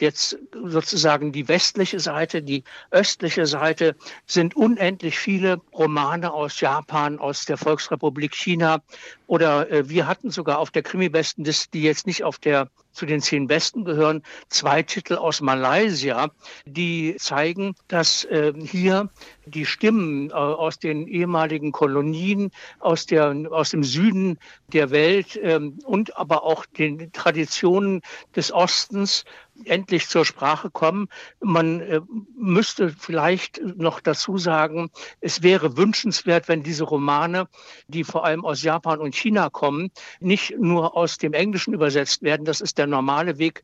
jetzt 0.00 0.38
sozusagen 0.52 1.32
die 1.32 1.48
westliche 1.48 2.00
Seite, 2.00 2.42
die 2.42 2.64
östliche 2.90 3.46
Seite 3.46 3.96
sind 4.26 4.56
unendlich 4.56 5.18
viele 5.18 5.60
Romane 5.72 6.32
aus 6.32 6.60
Japan, 6.60 7.18
aus 7.18 7.44
der 7.44 7.56
Volksrepublik 7.56 8.34
China 8.34 8.82
oder 9.26 9.70
äh, 9.70 9.88
wir 9.88 10.06
hatten 10.06 10.30
sogar 10.30 10.58
auf 10.58 10.70
der 10.70 10.82
Krimi-Besten, 10.82 11.44
die 11.44 11.82
jetzt 11.82 12.06
nicht 12.06 12.24
auf 12.24 12.38
der 12.38 12.68
zu 12.92 13.06
den 13.06 13.20
zehn 13.20 13.46
Besten 13.46 13.84
gehören, 13.84 14.22
zwei 14.48 14.82
Titel 14.82 15.14
aus 15.14 15.40
Malaysia, 15.40 16.30
die 16.66 17.16
zeigen, 17.18 17.74
dass 17.88 18.24
äh, 18.24 18.52
hier 18.64 19.10
die 19.46 19.66
Stimmen 19.66 20.30
äh, 20.30 20.34
aus 20.34 20.78
den 20.78 21.08
ehemaligen 21.08 21.72
Kolonien, 21.72 22.50
aus, 22.78 23.06
der, 23.06 23.34
aus 23.50 23.70
dem 23.70 23.82
Süden 23.82 24.38
der 24.68 24.90
Welt 24.90 25.36
äh, 25.36 25.58
und 25.84 26.16
aber 26.16 26.44
auch 26.44 26.66
den 26.66 27.12
Traditionen 27.12 28.02
des 28.36 28.52
Ostens 28.52 29.24
endlich 29.64 30.08
zur 30.08 30.24
Sprache 30.24 30.70
kommen. 30.70 31.08
Man 31.40 31.80
äh, 31.80 32.00
müsste 32.36 32.90
vielleicht 32.90 33.60
noch 33.62 34.00
dazu 34.00 34.38
sagen, 34.38 34.90
es 35.20 35.42
wäre 35.42 35.76
wünschenswert, 35.76 36.48
wenn 36.48 36.62
diese 36.62 36.84
Romane, 36.84 37.48
die 37.88 38.04
vor 38.04 38.24
allem 38.24 38.44
aus 38.44 38.62
Japan 38.62 38.98
und 39.00 39.14
China 39.14 39.50
kommen, 39.50 39.90
nicht 40.20 40.58
nur 40.58 40.96
aus 40.96 41.18
dem 41.18 41.32
Englischen 41.32 41.74
übersetzt 41.74 42.22
werden. 42.22 42.44
Das 42.44 42.60
ist 42.60 42.78
der 42.82 42.88
normale 42.88 43.38
Weg, 43.38 43.62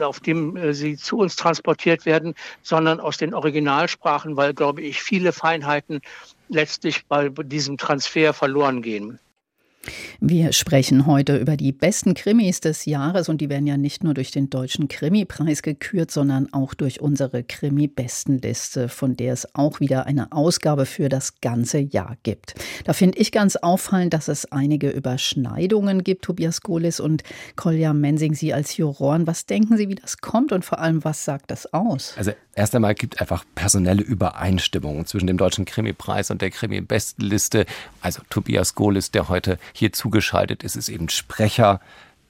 auf 0.00 0.20
dem 0.20 0.56
äh, 0.56 0.74
sie 0.74 0.96
zu 0.96 1.18
uns 1.18 1.36
transportiert 1.36 2.04
werden, 2.04 2.34
sondern 2.62 3.00
aus 3.00 3.16
den 3.16 3.34
Originalsprachen, 3.34 4.36
weil, 4.36 4.52
glaube 4.52 4.82
ich, 4.82 5.02
viele 5.02 5.32
Feinheiten 5.32 6.00
letztlich 6.48 7.06
bei 7.06 7.28
diesem 7.28 7.78
Transfer 7.78 8.34
verloren 8.34 8.82
gehen. 8.82 9.18
Wir 10.20 10.52
sprechen 10.52 11.06
heute 11.06 11.36
über 11.36 11.56
die 11.56 11.72
besten 11.72 12.14
Krimis 12.14 12.60
des 12.60 12.84
Jahres 12.84 13.28
und 13.28 13.40
die 13.40 13.48
werden 13.48 13.66
ja 13.66 13.76
nicht 13.76 14.04
nur 14.04 14.14
durch 14.14 14.30
den 14.30 14.50
Deutschen 14.50 14.88
Krimipreis 14.88 15.62
gekürt, 15.62 16.10
sondern 16.10 16.52
auch 16.52 16.74
durch 16.74 17.00
unsere 17.00 17.42
Krimi-Bestenliste, 17.42 18.88
von 18.88 19.16
der 19.16 19.32
es 19.32 19.54
auch 19.54 19.80
wieder 19.80 20.06
eine 20.06 20.32
Ausgabe 20.32 20.86
für 20.86 21.08
das 21.08 21.40
ganze 21.40 21.78
Jahr 21.78 22.16
gibt. 22.22 22.54
Da 22.84 22.92
finde 22.92 23.18
ich 23.18 23.32
ganz 23.32 23.56
auffallend, 23.56 24.14
dass 24.14 24.28
es 24.28 24.50
einige 24.52 24.90
Überschneidungen 24.90 26.04
gibt, 26.04 26.24
Tobias 26.24 26.62
Golis 26.62 27.00
und 27.00 27.22
Kolja 27.56 27.92
Mensing, 27.92 28.34
Sie 28.34 28.52
als 28.54 28.76
Juroren. 28.76 29.26
Was 29.26 29.46
denken 29.46 29.76
Sie, 29.76 29.88
wie 29.88 29.94
das 29.94 30.18
kommt 30.18 30.52
und 30.52 30.64
vor 30.64 30.78
allem, 30.78 31.04
was 31.04 31.24
sagt 31.24 31.50
das 31.50 31.72
aus? 31.72 32.14
Also 32.16 32.32
erst 32.54 32.74
einmal 32.74 32.94
gibt 32.94 33.20
einfach 33.20 33.44
personelle 33.54 34.02
Übereinstimmungen 34.02 35.06
zwischen 35.06 35.26
dem 35.26 35.38
Deutschen 35.38 35.64
Krimipreis 35.64 36.30
und 36.30 36.42
der 36.42 36.50
Krimi-Bestenliste. 36.50 37.66
Also 38.00 38.22
Tobias 38.30 38.74
Golis, 38.74 39.10
der 39.10 39.28
heute 39.28 39.58
hier 39.78 39.92
zugeschaltet. 39.92 40.62
Ist, 40.62 40.76
ist 40.76 40.88
eben 40.88 41.08
Sprecher 41.08 41.80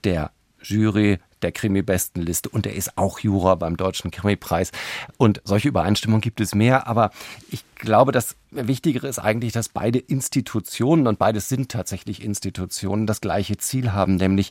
der 0.04 0.30
Jury 0.62 1.18
der 1.42 1.52
Krimi-Bestenliste 1.52 2.48
und 2.48 2.66
er 2.66 2.74
ist 2.74 2.98
auch 2.98 3.20
Juror 3.20 3.56
beim 3.56 3.76
Deutschen 3.76 4.10
Krimi-Preis. 4.10 4.72
Und 5.16 5.40
solche 5.44 5.68
Übereinstimmungen 5.68 6.20
gibt 6.20 6.40
es 6.40 6.54
mehr, 6.54 6.86
aber 6.86 7.10
ich 7.50 7.64
glaube, 7.76 8.12
das 8.12 8.36
Wichtigere 8.50 9.06
ist 9.06 9.18
eigentlich, 9.18 9.52
dass 9.52 9.68
beide 9.68 9.98
Institutionen, 9.98 11.06
und 11.06 11.18
beides 11.18 11.48
sind 11.48 11.70
tatsächlich 11.70 12.22
Institutionen, 12.22 13.06
das 13.06 13.20
gleiche 13.20 13.56
Ziel 13.56 13.92
haben, 13.92 14.16
nämlich 14.16 14.50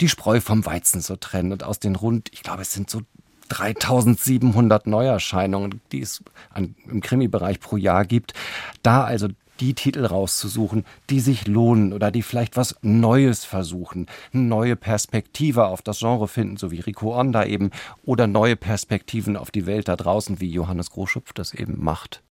die 0.00 0.08
Spreu 0.08 0.40
vom 0.40 0.64
Weizen 0.64 1.00
zu 1.00 1.16
trennen. 1.16 1.52
Und 1.52 1.64
aus 1.64 1.80
den 1.80 1.96
rund, 1.96 2.28
ich 2.32 2.42
glaube, 2.42 2.62
es 2.62 2.72
sind 2.72 2.88
so 2.88 3.02
3700 3.48 4.86
Neuerscheinungen, 4.86 5.80
die 5.90 6.02
es 6.02 6.22
an, 6.50 6.76
im 6.88 7.00
Krimi-Bereich 7.00 7.60
pro 7.60 7.76
Jahr 7.76 8.04
gibt, 8.04 8.34
da 8.82 9.04
also 9.04 9.28
die 9.60 9.74
Titel 9.74 10.04
rauszusuchen, 10.04 10.84
die 11.10 11.20
sich 11.20 11.46
lohnen 11.46 11.92
oder 11.92 12.10
die 12.10 12.22
vielleicht 12.22 12.56
was 12.56 12.76
Neues 12.82 13.44
versuchen, 13.44 14.06
neue 14.32 14.76
Perspektive 14.76 15.66
auf 15.66 15.82
das 15.82 15.98
Genre 15.98 16.28
finden, 16.28 16.56
so 16.56 16.70
wie 16.70 16.80
Rico 16.80 17.18
Onda 17.18 17.44
eben, 17.44 17.70
oder 18.04 18.26
neue 18.26 18.56
Perspektiven 18.56 19.36
auf 19.36 19.50
die 19.50 19.66
Welt 19.66 19.88
da 19.88 19.96
draußen, 19.96 20.40
wie 20.40 20.50
Johannes 20.50 20.90
Großschupf 20.90 21.32
das 21.32 21.54
eben 21.54 21.82
macht. 21.82 22.22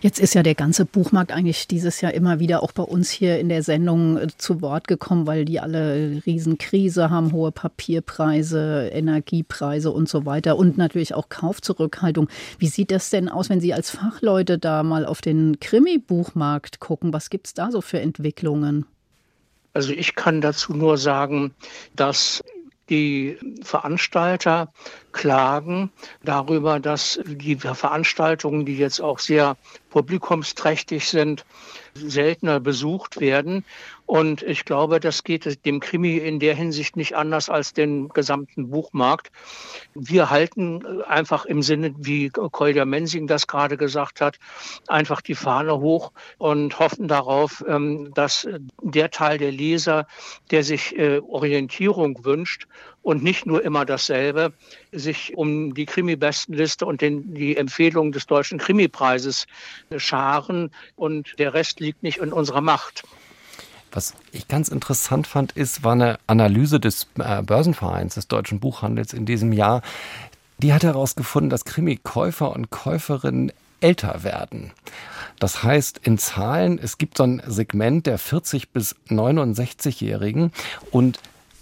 Jetzt 0.00 0.18
ist 0.18 0.34
ja 0.34 0.42
der 0.42 0.54
ganze 0.54 0.86
Buchmarkt 0.86 1.30
eigentlich 1.30 1.68
dieses 1.68 2.00
Jahr 2.00 2.14
immer 2.14 2.38
wieder 2.38 2.62
auch 2.62 2.72
bei 2.72 2.82
uns 2.82 3.10
hier 3.10 3.38
in 3.38 3.50
der 3.50 3.62
Sendung 3.62 4.16
äh, 4.16 4.28
zu 4.38 4.62
Wort 4.62 4.88
gekommen, 4.88 5.26
weil 5.26 5.44
die 5.44 5.60
alle 5.60 6.22
Riesenkrise 6.24 7.10
haben, 7.10 7.32
hohe 7.32 7.52
Papierpreise, 7.52 8.88
Energiepreise 8.92 9.90
und 9.90 10.08
so 10.08 10.24
weiter 10.24 10.56
und 10.56 10.78
natürlich 10.78 11.14
auch 11.14 11.28
Kaufzurückhaltung. 11.28 12.28
Wie 12.58 12.68
sieht 12.68 12.90
das 12.90 13.10
denn 13.10 13.28
aus, 13.28 13.50
wenn 13.50 13.60
Sie 13.60 13.74
als 13.74 13.90
Fachleute 13.90 14.58
da 14.58 14.82
mal 14.82 15.04
auf 15.04 15.20
den 15.20 15.60
Krimi-Buchmarkt 15.60 16.80
gucken? 16.80 17.12
Was 17.12 17.28
gibt 17.28 17.48
es 17.48 17.54
da 17.54 17.70
so 17.70 17.82
für 17.82 18.00
Entwicklungen? 18.00 18.86
Also 19.72 19.92
ich 19.92 20.14
kann 20.14 20.40
dazu 20.40 20.72
nur 20.72 20.96
sagen, 20.96 21.54
dass 21.94 22.42
die 22.90 23.38
Veranstalter 23.62 24.72
klagen 25.12 25.90
darüber, 26.22 26.80
dass 26.80 27.20
die 27.24 27.56
Veranstaltungen, 27.56 28.66
die 28.66 28.76
jetzt 28.76 29.00
auch 29.00 29.18
sehr 29.18 29.56
publikumsträchtig 29.90 31.08
sind, 31.08 31.44
seltener 31.94 32.60
besucht 32.60 33.20
werden. 33.20 33.64
Und 34.10 34.42
ich 34.42 34.64
glaube, 34.64 34.98
das 34.98 35.22
geht 35.22 35.64
dem 35.64 35.78
Krimi 35.78 36.16
in 36.16 36.40
der 36.40 36.56
Hinsicht 36.56 36.96
nicht 36.96 37.14
anders 37.14 37.48
als 37.48 37.74
den 37.74 38.08
gesamten 38.08 38.68
Buchmarkt. 38.68 39.30
Wir 39.94 40.30
halten 40.30 41.00
einfach 41.02 41.44
im 41.44 41.62
Sinne, 41.62 41.94
wie 41.96 42.28
Kolja 42.28 42.84
Mensing 42.84 43.28
das 43.28 43.46
gerade 43.46 43.76
gesagt 43.76 44.20
hat, 44.20 44.40
einfach 44.88 45.20
die 45.20 45.36
Fahne 45.36 45.78
hoch 45.78 46.10
und 46.38 46.76
hoffen 46.80 47.06
darauf, 47.06 47.64
ähm, 47.68 48.12
dass 48.12 48.48
der 48.82 49.12
Teil 49.12 49.38
der 49.38 49.52
Leser, 49.52 50.08
der 50.50 50.64
sich 50.64 50.98
äh, 50.98 51.20
Orientierung 51.20 52.24
wünscht 52.24 52.66
und 53.02 53.22
nicht 53.22 53.46
nur 53.46 53.62
immer 53.62 53.84
dasselbe, 53.84 54.52
sich 54.90 55.36
um 55.36 55.72
die 55.72 55.86
Krimi-Bestenliste 55.86 56.84
und 56.84 57.00
den, 57.00 57.32
die 57.32 57.56
Empfehlungen 57.56 58.10
des 58.10 58.26
Deutschen 58.26 58.58
Krimipreises 58.58 59.46
scharen 59.98 60.72
und 60.96 61.38
der 61.38 61.54
Rest 61.54 61.78
liegt 61.78 62.02
nicht 62.02 62.18
in 62.18 62.32
unserer 62.32 62.60
Macht. 62.60 63.04
Was 63.92 64.14
ich 64.32 64.48
ganz 64.48 64.68
interessant 64.68 65.26
fand, 65.26 65.52
ist, 65.52 65.82
war 65.82 65.92
eine 65.92 66.18
Analyse 66.26 66.80
des 66.80 67.08
äh, 67.18 67.42
Börsenvereins 67.42 68.14
des 68.14 68.28
deutschen 68.28 68.60
Buchhandels 68.60 69.12
in 69.12 69.26
diesem 69.26 69.52
Jahr. 69.52 69.82
Die 70.58 70.72
hat 70.72 70.84
herausgefunden, 70.84 71.50
dass 71.50 71.64
Krimi-Käufer 71.64 72.52
und 72.52 72.70
Käuferinnen 72.70 73.52
älter 73.80 74.22
werden. 74.22 74.72
Das 75.38 75.62
heißt 75.62 76.00
in 76.02 76.18
Zahlen, 76.18 76.78
es 76.78 76.98
gibt 76.98 77.16
so 77.16 77.24
ein 77.24 77.42
Segment 77.46 78.06
der 78.06 78.18
40 78.18 78.70
bis 78.70 78.94
69-Jährigen 79.08 80.52
und 80.90 81.18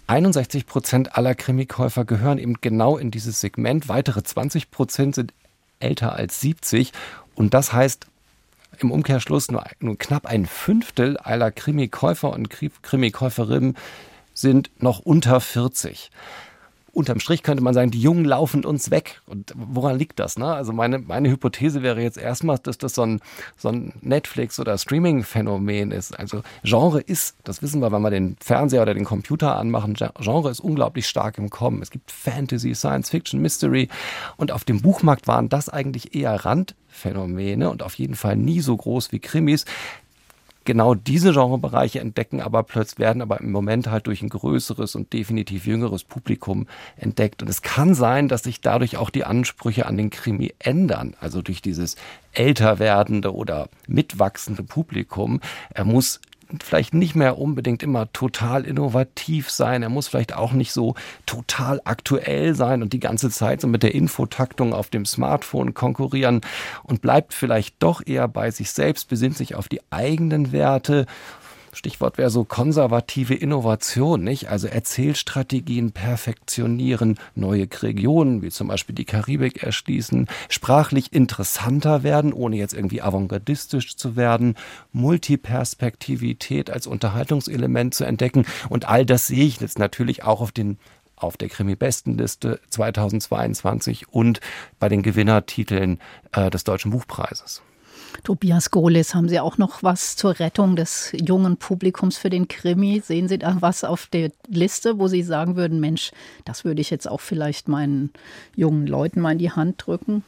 61 0.08 0.66
Prozent 0.66 1.16
aller 1.16 1.34
Krimikäufer 1.34 2.04
gehören 2.04 2.38
eben 2.38 2.54
genau 2.60 2.96
in 2.96 3.10
dieses 3.10 3.40
Segment. 3.40 3.88
Weitere 3.88 4.22
20 4.22 4.70
Prozent 4.70 5.14
sind 5.14 5.34
älter 5.80 6.14
als 6.14 6.40
70. 6.40 6.92
Und 7.34 7.52
das 7.54 7.72
heißt, 7.72 8.06
im 8.78 8.90
Umkehrschluss 8.90 9.50
nur, 9.50 9.64
nur 9.80 9.98
knapp 9.98 10.26
ein 10.26 10.46
Fünftel 10.46 11.16
aller 11.16 11.50
Krimikäufer 11.50 12.32
und 12.32 12.48
Krimikäuferinnen 12.50 13.76
sind 14.34 14.70
noch 14.78 15.00
unter 15.00 15.40
40 15.40 16.10
unterm 16.92 17.20
Strich 17.20 17.42
könnte 17.42 17.62
man 17.62 17.74
sagen, 17.74 17.90
die 17.90 18.00
Jungen 18.00 18.24
laufen 18.24 18.64
uns 18.64 18.90
weg. 18.90 19.20
Und 19.26 19.52
woran 19.56 19.98
liegt 19.98 20.18
das? 20.18 20.38
Ne? 20.38 20.46
Also 20.46 20.72
meine, 20.72 20.98
meine 20.98 21.30
Hypothese 21.30 21.82
wäre 21.82 22.02
jetzt 22.02 22.18
erstmal, 22.18 22.58
dass 22.58 22.78
das 22.78 22.94
so 22.94 23.02
ein, 23.02 23.20
so 23.56 23.68
ein 23.68 23.92
Netflix- 24.00 24.58
oder 24.58 24.76
Streaming-Phänomen 24.76 25.90
ist. 25.90 26.18
Also 26.18 26.42
Genre 26.62 27.00
ist, 27.00 27.36
das 27.44 27.62
wissen 27.62 27.80
wir, 27.80 27.92
wenn 27.92 28.02
wir 28.02 28.10
den 28.10 28.36
Fernseher 28.40 28.82
oder 28.82 28.94
den 28.94 29.04
Computer 29.04 29.56
anmachen, 29.56 29.94
Genre 29.94 30.50
ist 30.50 30.60
unglaublich 30.60 31.06
stark 31.06 31.38
im 31.38 31.50
Kommen. 31.50 31.82
Es 31.82 31.90
gibt 31.90 32.10
Fantasy, 32.10 32.74
Science 32.74 33.10
Fiction, 33.10 33.40
Mystery. 33.40 33.88
Und 34.36 34.52
auf 34.52 34.64
dem 34.64 34.80
Buchmarkt 34.80 35.26
waren 35.26 35.48
das 35.48 35.68
eigentlich 35.68 36.14
eher 36.14 36.44
Randphänomene 36.44 37.70
und 37.70 37.82
auf 37.82 37.94
jeden 37.94 38.14
Fall 38.14 38.36
nie 38.36 38.60
so 38.60 38.76
groß 38.76 39.12
wie 39.12 39.18
Krimis 39.18 39.64
genau 40.68 40.94
diese 40.94 41.32
Genrebereiche 41.32 41.98
entdecken, 41.98 42.42
aber 42.42 42.62
plötzlich 42.62 42.98
werden 42.98 43.22
aber 43.22 43.40
im 43.40 43.50
Moment 43.50 43.86
halt 43.90 44.06
durch 44.06 44.20
ein 44.20 44.28
größeres 44.28 44.96
und 44.96 45.14
definitiv 45.14 45.66
jüngeres 45.66 46.04
Publikum 46.04 46.66
entdeckt. 46.98 47.42
Und 47.42 47.48
es 47.48 47.62
kann 47.62 47.94
sein, 47.94 48.28
dass 48.28 48.42
sich 48.42 48.60
dadurch 48.60 48.98
auch 48.98 49.08
die 49.08 49.24
Ansprüche 49.24 49.86
an 49.86 49.96
den 49.96 50.10
Krimi 50.10 50.52
ändern. 50.58 51.16
Also 51.20 51.40
durch 51.40 51.62
dieses 51.62 51.96
älter 52.32 52.78
werdende 52.78 53.34
oder 53.34 53.70
mitwachsende 53.86 54.62
Publikum. 54.62 55.40
Er 55.70 55.86
muss 55.86 56.20
vielleicht 56.60 56.94
nicht 56.94 57.14
mehr 57.14 57.38
unbedingt 57.38 57.82
immer 57.82 58.12
total 58.12 58.64
innovativ 58.64 59.50
sein. 59.50 59.82
Er 59.82 59.88
muss 59.88 60.08
vielleicht 60.08 60.34
auch 60.34 60.52
nicht 60.52 60.72
so 60.72 60.94
total 61.26 61.80
aktuell 61.84 62.54
sein 62.54 62.82
und 62.82 62.92
die 62.92 63.00
ganze 63.00 63.30
Zeit 63.30 63.60
so 63.60 63.68
mit 63.68 63.82
der 63.82 63.94
Infotaktung 63.94 64.72
auf 64.72 64.88
dem 64.88 65.04
Smartphone 65.04 65.74
konkurrieren 65.74 66.40
und 66.84 67.02
bleibt 67.02 67.34
vielleicht 67.34 67.76
doch 67.82 68.02
eher 68.04 68.28
bei 68.28 68.50
sich 68.50 68.70
selbst, 68.70 69.08
besinnt 69.08 69.36
sich 69.36 69.54
auf 69.54 69.68
die 69.68 69.80
eigenen 69.90 70.52
Werte 70.52 71.06
Stichwort 71.72 72.18
wäre 72.18 72.30
so 72.30 72.44
konservative 72.44 73.34
Innovation, 73.34 74.22
nicht? 74.22 74.48
Also 74.48 74.68
Erzählstrategien 74.68 75.92
perfektionieren, 75.92 77.18
neue 77.34 77.68
Regionen, 77.82 78.42
wie 78.42 78.50
zum 78.50 78.68
Beispiel 78.68 78.94
die 78.94 79.04
Karibik 79.04 79.62
erschließen, 79.62 80.28
sprachlich 80.48 81.12
interessanter 81.12 82.02
werden, 82.02 82.32
ohne 82.32 82.56
jetzt 82.56 82.74
irgendwie 82.74 83.02
avantgardistisch 83.02 83.96
zu 83.96 84.16
werden, 84.16 84.54
Multiperspektivität 84.92 86.70
als 86.70 86.86
Unterhaltungselement 86.86 87.94
zu 87.94 88.04
entdecken. 88.04 88.46
Und 88.68 88.88
all 88.88 89.04
das 89.04 89.26
sehe 89.26 89.44
ich 89.44 89.60
jetzt 89.60 89.78
natürlich 89.78 90.24
auch 90.24 90.40
auf 90.40 90.52
den 90.52 90.78
auf 91.20 91.36
der 91.36 91.48
Krimi-Bestenliste 91.48 92.60
2022 92.70 94.08
und 94.08 94.40
bei 94.78 94.88
den 94.88 95.02
Gewinnertiteln 95.02 95.98
äh, 96.30 96.48
des 96.48 96.62
Deutschen 96.62 96.92
Buchpreises. 96.92 97.62
Tobias 98.24 98.70
Gohlis, 98.70 99.14
haben 99.14 99.28
Sie 99.28 99.40
auch 99.40 99.58
noch 99.58 99.82
was 99.82 100.16
zur 100.16 100.38
Rettung 100.38 100.76
des 100.76 101.12
jungen 101.12 101.56
Publikums 101.56 102.18
für 102.18 102.30
den 102.30 102.48
Krimi? 102.48 103.00
Sehen 103.04 103.28
Sie 103.28 103.38
da 103.38 103.56
was 103.60 103.84
auf 103.84 104.06
der 104.06 104.32
Liste, 104.48 104.98
wo 104.98 105.08
Sie 105.08 105.22
sagen 105.22 105.56
würden, 105.56 105.80
Mensch, 105.80 106.10
das 106.44 106.64
würde 106.64 106.80
ich 106.80 106.90
jetzt 106.90 107.08
auch 107.08 107.20
vielleicht 107.20 107.68
meinen 107.68 108.10
jungen 108.56 108.86
Leuten 108.86 109.20
mal 109.20 109.32
in 109.32 109.38
die 109.38 109.52
Hand 109.52 109.86
drücken? 109.86 110.24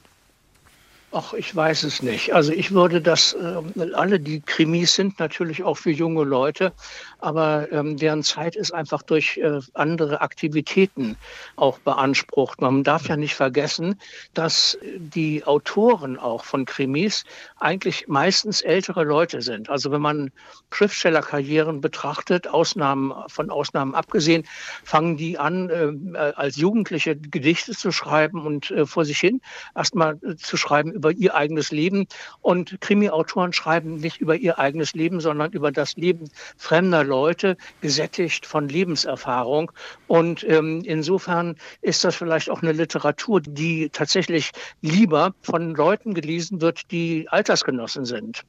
Ach, 1.13 1.35
ich 1.35 1.57
weiß 1.57 1.83
es 1.83 2.05
nicht. 2.05 2.35
Also 2.35 2.53
ich 2.53 2.71
würde 2.71 3.01
das, 3.01 3.33
äh, 3.33 3.93
alle 3.95 4.21
die 4.21 4.41
Krimis 4.41 4.95
sind 4.95 5.19
natürlich 5.19 5.65
auch 5.65 5.77
für 5.77 5.91
junge 5.91 6.23
Leute, 6.23 6.73
aber 7.19 7.67
ähm, 7.73 7.97
deren 7.97 8.23
Zeit 8.23 8.55
ist 8.55 8.73
einfach 8.73 9.03
durch 9.03 9.37
äh, 9.39 9.59
andere 9.75 10.21
Aktivitäten 10.21 11.17
auch 11.57 11.81
beansprucht. 11.81 12.61
Man 12.61 12.85
darf 12.85 13.09
ja 13.09 13.17
nicht 13.17 13.35
vergessen, 13.35 14.01
dass 14.35 14.79
die 14.99 15.43
Autoren 15.45 16.17
auch 16.17 16.45
von 16.45 16.65
Krimis 16.65 17.25
eigentlich 17.59 18.07
meistens 18.07 18.63
ältere 18.63 19.03
Leute 19.03 19.43
sind. 19.43 19.69
Also 19.69 19.91
wenn 19.91 20.03
man 20.03 20.31
Schriftstellerkarrieren 20.71 21.81
betrachtet, 21.81 22.47
Ausnahmen 22.47 23.13
von 23.27 23.51
Ausnahmen 23.51 23.97
abgesehen, 23.97 24.45
fangen 24.85 25.17
die 25.17 25.39
an, 25.39 25.71
äh, 25.71 26.19
als 26.37 26.55
Jugendliche 26.55 27.17
Gedichte 27.17 27.73
zu 27.73 27.91
schreiben 27.91 28.47
und 28.47 28.71
äh, 28.71 28.87
vor 28.87 29.05
sich 29.05 29.19
hin 29.19 29.41
erstmal 29.75 30.21
zu 30.37 30.57
schreiben 30.57 31.00
über 31.01 31.13
ihr 31.13 31.35
eigenes 31.35 31.71
Leben. 31.71 32.07
Und 32.43 32.79
Krimi-Autoren 32.81 33.55
schreiben 33.55 33.97
nicht 33.97 34.19
über 34.19 34.37
ihr 34.37 34.59
eigenes 34.59 34.93
Leben, 34.93 35.21
sondern 35.21 35.53
über 35.53 35.73
das 35.73 35.97
Leben 35.97 36.31
fremder 36.59 37.03
Leute, 37.05 37.57
gesättigt 37.81 38.45
von 38.45 38.69
Lebenserfahrung. 38.69 39.73
Und 40.09 40.45
ähm, 40.45 40.83
insofern 40.85 41.57
ist 41.81 42.05
das 42.05 42.17
vielleicht 42.17 42.51
auch 42.51 42.61
eine 42.63 42.73
Literatur, 42.73 43.41
die 43.41 43.89
tatsächlich 43.91 44.51
lieber 44.83 45.35
von 45.41 45.75
Leuten 45.75 46.13
gelesen 46.13 46.61
wird, 46.61 46.91
die 46.91 47.27
Altersgenossen 47.31 48.05
sind. 48.05 48.43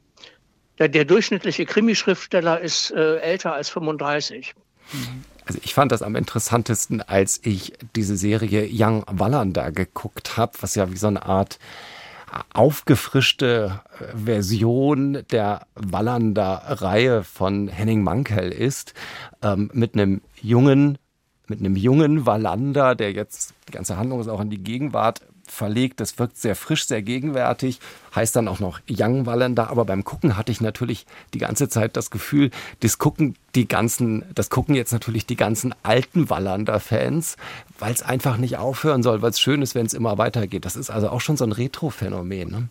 Der, 0.78 0.90
der 0.90 1.06
durchschnittliche 1.06 1.66
Krimischriftsteller 1.66 2.60
ist 2.60 2.92
äh, 2.92 3.18
älter 3.20 3.54
als 3.54 3.70
35. 3.70 4.54
Also 5.46 5.60
ich 5.64 5.74
fand 5.74 5.92
das 5.92 6.02
am 6.02 6.16
interessantesten, 6.16 7.02
als 7.02 7.40
ich 7.44 7.74
diese 7.96 8.16
Serie 8.16 8.70
Young 8.72 9.04
Wallander 9.08 9.72
geguckt 9.72 10.38
habe, 10.38 10.54
was 10.62 10.76
ja 10.76 10.92
wie 10.92 10.98
so 10.98 11.08
eine 11.08 11.24
Art 11.24 11.60
aufgefrischte 12.54 13.82
Version 14.14 15.24
der 15.32 15.68
Wallander-Reihe 15.76 17.24
von 17.24 17.68
Henning 17.68 18.04
Mankell 18.04 18.52
ist, 18.52 18.94
ähm, 19.42 19.70
mit 19.74 19.94
einem 19.94 20.22
jungen, 20.42 20.98
mit 21.48 21.60
einem 21.60 21.76
jungen 21.76 22.26
Wallander, 22.26 22.96
der 22.96 23.12
jetzt 23.12 23.54
die 23.68 23.74
ganze 23.74 23.98
Handlung 23.98 24.20
ist 24.20 24.28
auch 24.28 24.42
in 24.42 24.50
die 24.50 24.64
Gegenwart 24.64 25.22
verlegt. 25.52 26.00
Das 26.00 26.18
wirkt 26.18 26.38
sehr 26.38 26.56
frisch, 26.56 26.88
sehr 26.88 27.02
gegenwärtig. 27.02 27.80
Heißt 28.16 28.36
dann 28.36 28.48
auch 28.48 28.60
noch 28.60 28.80
Young 28.90 29.26
Wallander. 29.26 29.70
Aber 29.70 29.86
beim 29.86 30.04
Gucken 30.04 30.38
hatte 30.38 30.52
ich 30.52 30.62
natürlich 30.62 31.06
die 31.34 31.40
ganze 31.40 31.68
Zeit 31.68 31.98
das 31.98 32.10
Gefühl, 32.10 32.52
das 32.80 32.98
gucken 32.98 33.36
die 33.54 33.68
ganzen, 33.68 34.24
das 34.34 34.50
gucken 34.50 34.76
jetzt 34.76 34.94
natürlich 34.94 35.26
die 35.26 35.36
ganzen 35.36 35.76
alten 35.84 36.30
Wallander-Fans, 36.30 37.36
weil 37.80 37.94
es 37.94 38.02
einfach 38.02 38.38
nicht 38.38 38.58
aufhören 38.58 39.04
soll, 39.04 39.22
weil 39.22 39.32
es 39.32 39.40
schön 39.40 39.62
ist, 39.62 39.76
wenn 39.76 39.86
es 39.86 39.94
immer 39.94 40.18
weitergeht. 40.18 40.64
Das 40.64 40.78
ist 40.78 40.90
also 40.90 41.10
auch 41.10 41.22
schon 41.22 41.38
so 41.38 41.44
ein 41.44 41.52
Retro-Phänomen. 41.52 42.50
Ne? 42.50 42.68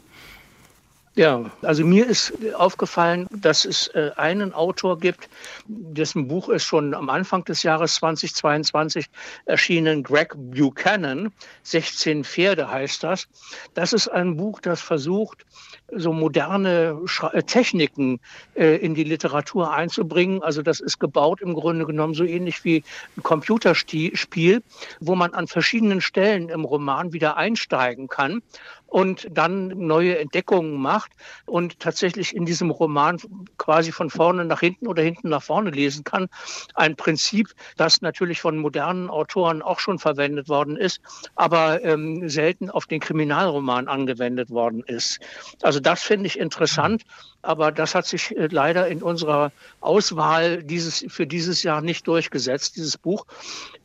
Ja, 1.16 1.50
also 1.62 1.84
mir 1.84 2.06
ist 2.06 2.32
aufgefallen, 2.54 3.26
dass 3.32 3.64
es 3.64 3.88
äh, 3.88 4.12
einen 4.16 4.54
Autor 4.54 4.96
gibt, 4.96 5.28
dessen 5.66 6.28
Buch 6.28 6.48
ist 6.48 6.64
schon 6.64 6.94
am 6.94 7.10
Anfang 7.10 7.44
des 7.44 7.64
Jahres 7.64 7.96
2022 7.96 9.06
erschienen, 9.44 10.04
Greg 10.04 10.34
Buchanan, 10.36 11.32
16 11.64 12.22
Pferde 12.22 12.70
heißt 12.70 13.02
das. 13.02 13.26
Das 13.74 13.92
ist 13.92 14.06
ein 14.06 14.36
Buch, 14.36 14.60
das 14.60 14.80
versucht, 14.80 15.44
so 15.92 16.12
moderne 16.12 17.00
äh, 17.32 17.42
Techniken 17.42 18.20
äh, 18.54 18.76
in 18.76 18.94
die 18.94 19.02
Literatur 19.02 19.72
einzubringen. 19.72 20.44
Also 20.44 20.62
das 20.62 20.78
ist 20.78 21.00
gebaut 21.00 21.40
im 21.40 21.54
Grunde 21.54 21.86
genommen 21.86 22.14
so 22.14 22.22
ähnlich 22.22 22.64
wie 22.64 22.84
ein 23.16 23.24
Computerspiel, 23.24 24.62
wo 25.00 25.16
man 25.16 25.34
an 25.34 25.48
verschiedenen 25.48 26.00
Stellen 26.00 26.48
im 26.50 26.64
Roman 26.64 27.12
wieder 27.12 27.36
einsteigen 27.36 28.06
kann 28.06 28.42
und 28.90 29.28
dann 29.30 29.68
neue 29.68 30.18
Entdeckungen 30.18 30.74
macht 30.74 31.12
und 31.46 31.78
tatsächlich 31.78 32.34
in 32.34 32.44
diesem 32.44 32.70
Roman 32.70 33.18
quasi 33.56 33.92
von 33.92 34.10
vorne 34.10 34.44
nach 34.44 34.60
hinten 34.60 34.88
oder 34.88 35.02
hinten 35.02 35.28
nach 35.30 35.42
vorne 35.42 35.70
lesen 35.70 36.04
kann. 36.04 36.28
Ein 36.74 36.96
Prinzip, 36.96 37.54
das 37.76 38.02
natürlich 38.02 38.40
von 38.40 38.58
modernen 38.58 39.08
Autoren 39.08 39.62
auch 39.62 39.78
schon 39.78 39.98
verwendet 39.98 40.48
worden 40.48 40.76
ist, 40.76 41.00
aber 41.36 41.82
ähm, 41.84 42.28
selten 42.28 42.68
auf 42.68 42.86
den 42.86 43.00
Kriminalroman 43.00 43.88
angewendet 43.88 44.50
worden 44.50 44.82
ist. 44.84 45.20
Also 45.62 45.78
das 45.78 46.02
finde 46.02 46.26
ich 46.26 46.38
interessant, 46.38 47.04
aber 47.42 47.70
das 47.70 47.94
hat 47.94 48.06
sich 48.06 48.36
äh, 48.36 48.48
leider 48.50 48.88
in 48.88 49.02
unserer 49.02 49.52
Auswahl 49.80 50.64
dieses, 50.64 51.04
für 51.08 51.26
dieses 51.26 51.62
Jahr 51.62 51.80
nicht 51.80 52.08
durchgesetzt, 52.08 52.76
dieses 52.76 52.98
Buch. 52.98 53.24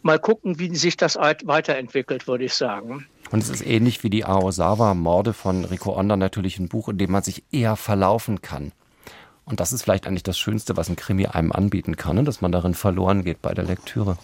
Mal 0.01 0.19
gucken, 0.19 0.57
wie 0.57 0.75
sich 0.75 0.97
das 0.97 1.15
weiterentwickelt, 1.15 2.27
würde 2.27 2.45
ich 2.45 2.55
sagen. 2.55 3.07
Und 3.31 3.41
es 3.41 3.49
ist 3.49 3.65
ähnlich 3.65 4.03
wie 4.03 4.09
die 4.09 4.25
Aosawa-Morde 4.25 5.33
von 5.33 5.65
Rico 5.65 5.97
Onda 5.97 6.15
natürlich 6.15 6.59
ein 6.59 6.69
Buch, 6.69 6.89
in 6.89 6.97
dem 6.97 7.11
man 7.11 7.23
sich 7.23 7.43
eher 7.51 7.75
verlaufen 7.75 8.41
kann. 8.41 8.71
Und 9.45 9.59
das 9.59 9.73
ist 9.73 9.83
vielleicht 9.83 10.07
eigentlich 10.07 10.23
das 10.23 10.37
Schönste, 10.37 10.77
was 10.77 10.89
ein 10.89 10.95
Krimi 10.95 11.27
einem 11.27 11.51
anbieten 11.51 11.97
kann, 11.97 12.17
ne? 12.17 12.23
dass 12.23 12.41
man 12.41 12.51
darin 12.51 12.73
verloren 12.73 13.23
geht 13.23 13.41
bei 13.41 13.53
der 13.53 13.63
Lektüre. 13.63 14.17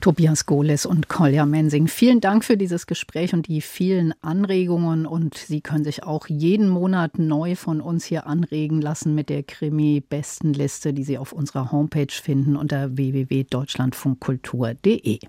Tobias 0.00 0.44
Goles 0.44 0.84
und 0.84 1.08
Kolja 1.08 1.46
Mensing, 1.46 1.88
vielen 1.88 2.20
Dank 2.20 2.44
für 2.44 2.58
dieses 2.58 2.86
Gespräch 2.86 3.32
und 3.32 3.48
die 3.48 3.62
vielen 3.62 4.12
Anregungen. 4.20 5.06
Und 5.06 5.38
Sie 5.38 5.62
können 5.62 5.84
sich 5.84 6.04
auch 6.04 6.26
jeden 6.28 6.68
Monat 6.68 7.18
neu 7.18 7.56
von 7.56 7.80
uns 7.80 8.04
hier 8.04 8.26
anregen 8.26 8.82
lassen 8.82 9.14
mit 9.14 9.30
der 9.30 9.42
Krimi-Bestenliste, 9.42 10.92
die 10.92 11.04
Sie 11.04 11.16
auf 11.16 11.32
unserer 11.32 11.72
Homepage 11.72 12.12
finden 12.12 12.56
unter 12.56 12.94
www.deutschlandfunkkultur.de. 12.96 15.20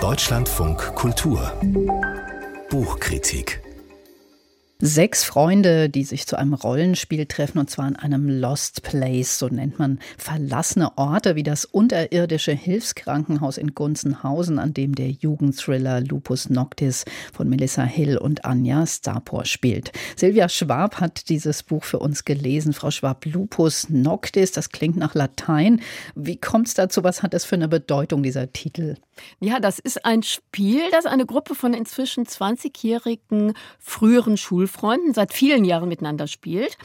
Deutschlandfunk 0.00 0.94
Kultur 0.94 1.52
Buchkritik 2.70 3.60
Sechs 4.80 5.24
Freunde, 5.24 5.88
die 5.88 6.04
sich 6.04 6.26
zu 6.26 6.36
einem 6.36 6.52
Rollenspiel 6.52 7.26
treffen, 7.26 7.58
und 7.58 7.70
zwar 7.70 7.88
in 7.88 7.96
einem 7.96 8.28
Lost 8.28 8.82
Place, 8.82 9.38
so 9.38 9.48
nennt 9.48 9.78
man 9.78 9.98
verlassene 10.18 10.98
Orte 10.98 11.36
wie 11.36 11.42
das 11.42 11.64
unterirdische 11.64 12.52
Hilfskrankenhaus 12.52 13.56
in 13.56 13.74
Gunzenhausen, 13.74 14.58
an 14.58 14.74
dem 14.74 14.94
der 14.94 15.10
Jugendthriller 15.10 16.00
Lupus 16.00 16.50
Noctis 16.50 17.04
von 17.32 17.48
Melissa 17.48 17.84
Hill 17.84 18.18
und 18.18 18.44
Anja 18.44 18.86
Starpor 18.86 19.44
spielt. 19.44 19.92
Silvia 20.16 20.48
Schwab 20.48 21.00
hat 21.00 21.28
dieses 21.28 21.62
Buch 21.62 21.84
für 21.84 22.00
uns 22.00 22.24
gelesen. 22.24 22.72
Frau 22.72 22.90
Schwab, 22.90 23.24
Lupus 23.26 23.88
Noctis, 23.88 24.52
das 24.52 24.70
klingt 24.70 24.96
nach 24.96 25.14
Latein. 25.14 25.80
Wie 26.14 26.36
kommt 26.36 26.68
es 26.68 26.74
dazu? 26.74 27.04
Was 27.04 27.22
hat 27.22 27.32
das 27.32 27.44
für 27.44 27.54
eine 27.54 27.68
Bedeutung, 27.68 28.22
dieser 28.22 28.52
Titel? 28.52 28.96
Ja, 29.40 29.60
das 29.60 29.78
ist 29.78 30.04
ein 30.04 30.22
Spiel, 30.22 30.90
das 30.90 31.06
eine 31.06 31.26
Gruppe 31.26 31.54
von 31.54 31.74
inzwischen 31.74 32.24
20-jährigen 32.24 33.54
früheren 33.78 34.36
Schulfreunden 34.36 35.14
seit 35.14 35.32
vielen 35.32 35.64
Jahren 35.64 35.88
miteinander 35.88 36.26
spielt. 36.26 36.76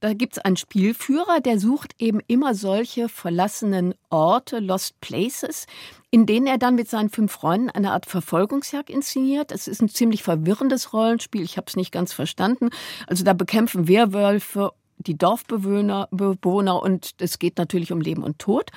Da 0.00 0.14
gibt 0.14 0.34
es 0.34 0.38
einen 0.38 0.56
Spielführer, 0.56 1.40
der 1.40 1.60
sucht 1.60 1.94
eben 1.98 2.20
immer 2.26 2.54
solche 2.54 3.10
verlassenen 3.10 3.94
Orte, 4.08 4.58
Lost 4.58 4.98
Places, 5.02 5.66
in 6.10 6.24
denen 6.24 6.46
er 6.46 6.56
dann 6.56 6.74
mit 6.74 6.88
seinen 6.88 7.10
fünf 7.10 7.32
Freunden 7.32 7.68
eine 7.68 7.92
Art 7.92 8.06
Verfolgungsjagd 8.06 8.88
inszeniert. 8.88 9.52
Es 9.52 9.68
ist 9.68 9.82
ein 9.82 9.90
ziemlich 9.90 10.22
verwirrendes 10.22 10.94
Rollenspiel, 10.94 11.42
ich 11.42 11.58
habe 11.58 11.66
es 11.68 11.76
nicht 11.76 11.92
ganz 11.92 12.14
verstanden. 12.14 12.70
Also 13.06 13.24
da 13.24 13.34
bekämpfen 13.34 13.88
Werwölfe 13.88 14.72
die 15.06 15.16
Dorfbewohner 15.16 16.08
Bewohner 16.10 16.82
und 16.82 17.14
es 17.18 17.38
geht 17.38 17.58
natürlich 17.58 17.92
um 17.92 18.00
Leben 18.00 18.22
und 18.22 18.38
Tod. 18.38 18.70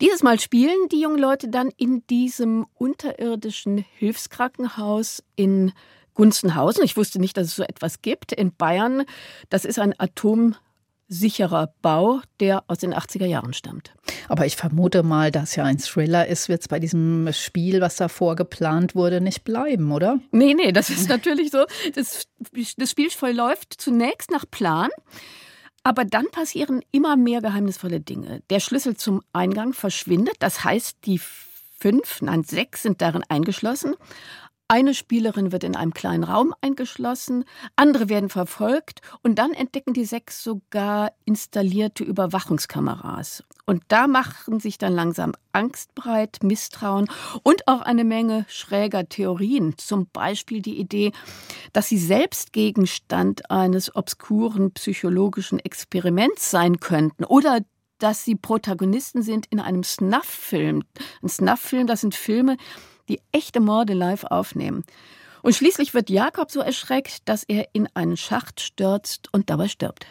Dieses 0.00 0.22
Mal 0.22 0.40
spielen 0.40 0.88
die 0.90 1.00
jungen 1.00 1.18
Leute 1.18 1.48
dann 1.48 1.70
in 1.76 2.06
diesem 2.08 2.66
unterirdischen 2.74 3.84
Hilfskrankenhaus 3.98 5.22
in 5.36 5.72
Gunzenhausen. 6.14 6.84
Ich 6.84 6.96
wusste 6.96 7.18
nicht, 7.18 7.36
dass 7.36 7.48
es 7.48 7.56
so 7.56 7.62
etwas 7.62 8.02
gibt 8.02 8.32
in 8.32 8.54
Bayern. 8.54 9.04
Das 9.48 9.64
ist 9.64 9.78
ein 9.78 9.94
atomsicherer 9.98 11.72
Bau, 11.82 12.20
der 12.40 12.64
aus 12.66 12.78
den 12.78 12.94
80er 12.94 13.26
Jahren 13.26 13.54
stammt. 13.54 13.94
Aber 14.28 14.46
ich 14.46 14.56
vermute 14.56 15.02
mal, 15.02 15.30
dass 15.30 15.56
ja 15.56 15.64
ein 15.64 15.78
Thriller 15.78 16.26
ist, 16.26 16.48
wird 16.48 16.62
es 16.62 16.68
bei 16.68 16.78
diesem 16.78 17.32
Spiel, 17.32 17.80
was 17.80 17.96
davor 17.96 18.36
geplant 18.36 18.94
wurde, 18.94 19.20
nicht 19.20 19.44
bleiben, 19.44 19.92
oder? 19.92 20.18
Nee, 20.30 20.54
nee, 20.54 20.72
das 20.72 20.90
ist 20.90 21.08
natürlich 21.10 21.50
so. 21.50 21.64
Das, 21.94 22.26
das 22.76 22.90
Spiel 22.90 23.10
verläuft 23.10 23.74
zunächst 23.78 24.30
nach 24.30 24.44
Plan. 24.50 24.90
Aber 25.84 26.04
dann 26.04 26.30
passieren 26.30 26.82
immer 26.92 27.16
mehr 27.16 27.40
geheimnisvolle 27.40 28.00
Dinge. 28.00 28.42
Der 28.50 28.60
Schlüssel 28.60 28.96
zum 28.96 29.22
Eingang 29.32 29.72
verschwindet. 29.72 30.36
Das 30.38 30.64
heißt, 30.64 30.98
die 31.04 31.20
fünf, 31.82 32.22
nein, 32.22 32.44
sechs 32.44 32.82
sind 32.82 33.02
darin 33.02 33.24
eingeschlossen. 33.28 33.96
Eine 34.72 34.94
Spielerin 34.94 35.52
wird 35.52 35.64
in 35.64 35.76
einem 35.76 35.92
kleinen 35.92 36.24
Raum 36.24 36.54
eingeschlossen, 36.62 37.44
andere 37.76 38.08
werden 38.08 38.30
verfolgt 38.30 39.02
und 39.22 39.38
dann 39.38 39.52
entdecken 39.52 39.92
die 39.92 40.06
sechs 40.06 40.42
sogar 40.42 41.12
installierte 41.26 42.04
Überwachungskameras. 42.04 43.44
Und 43.66 43.82
da 43.88 44.06
machen 44.06 44.60
sich 44.60 44.78
dann 44.78 44.94
langsam 44.94 45.34
Angst 45.52 45.94
breit, 45.94 46.38
Misstrauen 46.42 47.10
und 47.42 47.68
auch 47.68 47.82
eine 47.82 48.04
Menge 48.04 48.46
schräger 48.48 49.06
Theorien. 49.06 49.76
Zum 49.76 50.06
Beispiel 50.10 50.62
die 50.62 50.78
Idee, 50.78 51.12
dass 51.74 51.90
sie 51.90 51.98
selbst 51.98 52.54
Gegenstand 52.54 53.50
eines 53.50 53.94
obskuren 53.94 54.72
psychologischen 54.72 55.58
Experiments 55.58 56.50
sein 56.50 56.80
könnten 56.80 57.24
oder 57.24 57.58
dass 57.98 58.24
sie 58.24 58.36
Protagonisten 58.36 59.22
sind 59.22 59.44
in 59.50 59.60
einem 59.60 59.84
Snuff-Film. 59.84 60.82
Ein 61.22 61.28
Snuff-Film, 61.28 61.86
das 61.86 62.00
sind 62.00 62.14
Filme, 62.14 62.56
die 63.08 63.20
echte 63.32 63.60
Morde 63.60 63.94
live 63.94 64.24
aufnehmen. 64.24 64.84
Und 65.42 65.54
schließlich 65.54 65.92
wird 65.92 66.08
Jakob 66.08 66.50
so 66.50 66.60
erschreckt, 66.60 67.28
dass 67.28 67.42
er 67.42 67.68
in 67.72 67.88
einen 67.94 68.16
Schacht 68.16 68.60
stürzt 68.60 69.28
und 69.32 69.50
dabei 69.50 69.68
stirbt. 69.68 70.06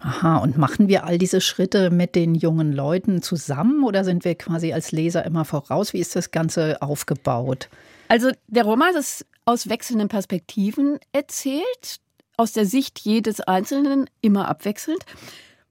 Aha, 0.00 0.38
und 0.38 0.58
machen 0.58 0.88
wir 0.88 1.04
all 1.04 1.18
diese 1.18 1.40
Schritte 1.40 1.90
mit 1.90 2.14
den 2.14 2.34
jungen 2.34 2.72
Leuten 2.72 3.22
zusammen 3.22 3.82
oder 3.82 4.04
sind 4.04 4.24
wir 4.24 4.34
quasi 4.34 4.72
als 4.72 4.92
Leser 4.92 5.24
immer 5.24 5.44
voraus? 5.44 5.92
Wie 5.92 6.00
ist 6.00 6.14
das 6.14 6.30
Ganze 6.30 6.82
aufgebaut? 6.82 7.68
Also 8.08 8.30
der 8.46 8.64
Roman 8.64 8.94
ist 8.94 9.26
aus 9.46 9.68
wechselnden 9.68 10.08
Perspektiven 10.08 10.98
erzählt, 11.12 12.00
aus 12.36 12.52
der 12.52 12.66
Sicht 12.66 12.98
jedes 13.00 13.40
Einzelnen 13.40 14.08
immer 14.20 14.48
abwechselnd. 14.48 15.04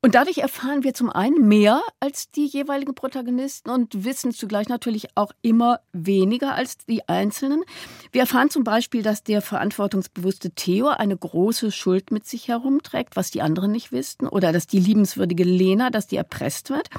Und 0.01 0.13
dadurch 0.13 0.37
erfahren 0.37 0.83
wir 0.83 0.93
zum 0.93 1.09
einen 1.09 1.47
mehr 1.47 1.81
als 1.99 2.29
die 2.29 2.45
jeweiligen 2.45 2.93
Protagonisten 2.93 3.71
und 3.71 4.05
wissen 4.05 4.31
zugleich 4.31 4.69
natürlich 4.69 5.07
auch 5.15 5.31
immer 5.41 5.79
weniger 5.93 6.53
als 6.53 6.77
die 6.77 7.07
Einzelnen. 7.09 7.63
Wir 8.11 8.21
erfahren 8.21 8.51
zum 8.51 8.63
Beispiel, 8.63 9.01
dass 9.01 9.23
der 9.23 9.41
verantwortungsbewusste 9.41 10.51
Theo 10.51 10.89
eine 10.89 11.17
große 11.17 11.71
Schuld 11.71 12.11
mit 12.11 12.27
sich 12.27 12.47
herumträgt, 12.47 13.15
was 13.15 13.31
die 13.31 13.41
anderen 13.41 13.71
nicht 13.71 13.91
wissen, 13.91 14.27
oder 14.27 14.51
dass 14.51 14.67
die 14.67 14.79
liebenswürdige 14.79 15.43
Lena, 15.43 15.89
dass 15.89 16.05
die 16.05 16.17
erpresst 16.17 16.69
wird. 16.69 16.89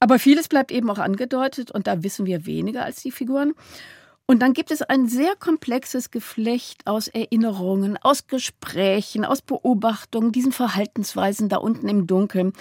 Aber 0.00 0.18
vieles 0.18 0.48
bleibt 0.48 0.70
eben 0.70 0.90
auch 0.90 0.98
angedeutet 0.98 1.70
und 1.70 1.86
da 1.86 2.02
wissen 2.02 2.26
wir 2.26 2.46
weniger 2.46 2.84
als 2.84 3.02
die 3.02 3.10
Figuren. 3.10 3.54
Und 4.30 4.40
dann 4.40 4.52
gibt 4.52 4.70
es 4.70 4.82
ein 4.82 5.08
sehr 5.08 5.36
komplexes 5.36 6.10
Geflecht 6.10 6.86
aus 6.86 7.08
Erinnerungen, 7.08 7.96
aus 7.96 8.26
Gesprächen, 8.26 9.24
aus 9.24 9.40
Beobachtungen, 9.40 10.32
diesen 10.32 10.52
Verhaltensweisen 10.52 11.48
da 11.48 11.56
unten 11.56 11.88
im 11.88 12.06
Dunkeln. 12.06 12.52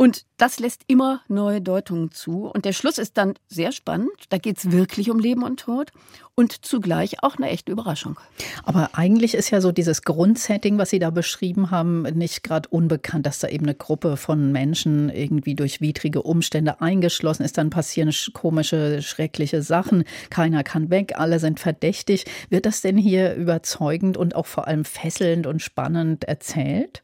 Und 0.00 0.24
das 0.38 0.58
lässt 0.60 0.84
immer 0.86 1.20
neue 1.28 1.60
Deutungen 1.60 2.10
zu. 2.10 2.46
Und 2.46 2.64
der 2.64 2.72
Schluss 2.72 2.96
ist 2.96 3.18
dann 3.18 3.34
sehr 3.48 3.70
spannend. 3.70 4.08
Da 4.30 4.38
geht 4.38 4.56
es 4.56 4.72
wirklich 4.72 5.10
um 5.10 5.18
Leben 5.18 5.42
und 5.42 5.60
Tod 5.60 5.90
und 6.34 6.64
zugleich 6.64 7.22
auch 7.22 7.36
eine 7.36 7.50
echte 7.50 7.70
Überraschung. 7.70 8.18
Aber 8.64 8.88
eigentlich 8.94 9.34
ist 9.34 9.50
ja 9.50 9.60
so 9.60 9.72
dieses 9.72 10.00
Grundsetting, 10.00 10.78
was 10.78 10.88
Sie 10.88 11.00
da 11.00 11.10
beschrieben 11.10 11.70
haben, 11.70 12.04
nicht 12.14 12.42
gerade 12.42 12.66
unbekannt, 12.70 13.26
dass 13.26 13.40
da 13.40 13.48
eben 13.48 13.66
eine 13.66 13.74
Gruppe 13.74 14.16
von 14.16 14.52
Menschen 14.52 15.10
irgendwie 15.10 15.54
durch 15.54 15.82
widrige 15.82 16.22
Umstände 16.22 16.80
eingeschlossen 16.80 17.42
ist. 17.42 17.58
Dann 17.58 17.68
passieren 17.68 18.10
komische, 18.32 19.02
schreckliche 19.02 19.60
Sachen. 19.60 20.04
Keiner 20.30 20.64
kann 20.64 20.88
weg, 20.88 21.18
alle 21.18 21.38
sind 21.40 21.60
verdächtig. 21.60 22.24
Wird 22.48 22.64
das 22.64 22.80
denn 22.80 22.96
hier 22.96 23.34
überzeugend 23.34 24.16
und 24.16 24.34
auch 24.34 24.46
vor 24.46 24.66
allem 24.66 24.86
fesselnd 24.86 25.46
und 25.46 25.60
spannend 25.60 26.24
erzählt? 26.24 27.02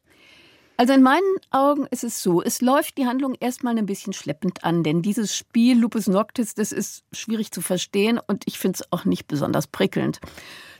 Also 0.78 0.92
in 0.92 1.02
meinen 1.02 1.36
Augen 1.50 1.86
ist 1.90 2.04
es 2.04 2.22
so, 2.22 2.42
es 2.42 2.60
läuft 2.60 2.98
die 2.98 3.06
Handlung 3.06 3.34
erstmal 3.40 3.78
ein 3.78 3.86
bisschen 3.86 4.12
schleppend 4.12 4.62
an, 4.62 4.82
denn 4.82 5.00
dieses 5.00 5.34
Spiel 5.34 5.78
Lupus 5.78 6.06
Noctis, 6.06 6.54
das 6.54 6.70
ist 6.70 7.04
schwierig 7.12 7.50
zu 7.50 7.62
verstehen 7.62 8.20
und 8.26 8.44
ich 8.46 8.58
finde 8.58 8.80
es 8.80 8.92
auch 8.92 9.06
nicht 9.06 9.26
besonders 9.26 9.66
prickelnd. 9.66 10.20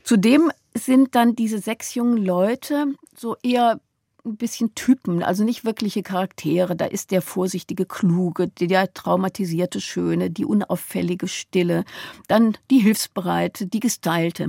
Zudem 0.02 0.50
sind 0.74 1.14
dann 1.14 1.34
diese 1.34 1.58
sechs 1.58 1.94
jungen 1.94 2.18
Leute 2.18 2.94
so 3.16 3.36
eher 3.42 3.80
ein 4.26 4.36
bisschen 4.36 4.74
Typen, 4.74 5.22
also 5.22 5.44
nicht 5.44 5.64
wirkliche 5.64 6.02
Charaktere. 6.02 6.76
Da 6.76 6.84
ist 6.84 7.10
der 7.10 7.22
vorsichtige 7.22 7.86
Kluge, 7.86 8.48
der 8.48 8.92
traumatisierte 8.92 9.80
Schöne, 9.80 10.30
die 10.30 10.44
unauffällige 10.44 11.28
Stille, 11.28 11.84
dann 12.28 12.58
die 12.70 12.80
Hilfsbereite, 12.80 13.66
die 13.66 13.80
Gestylte. 13.80 14.48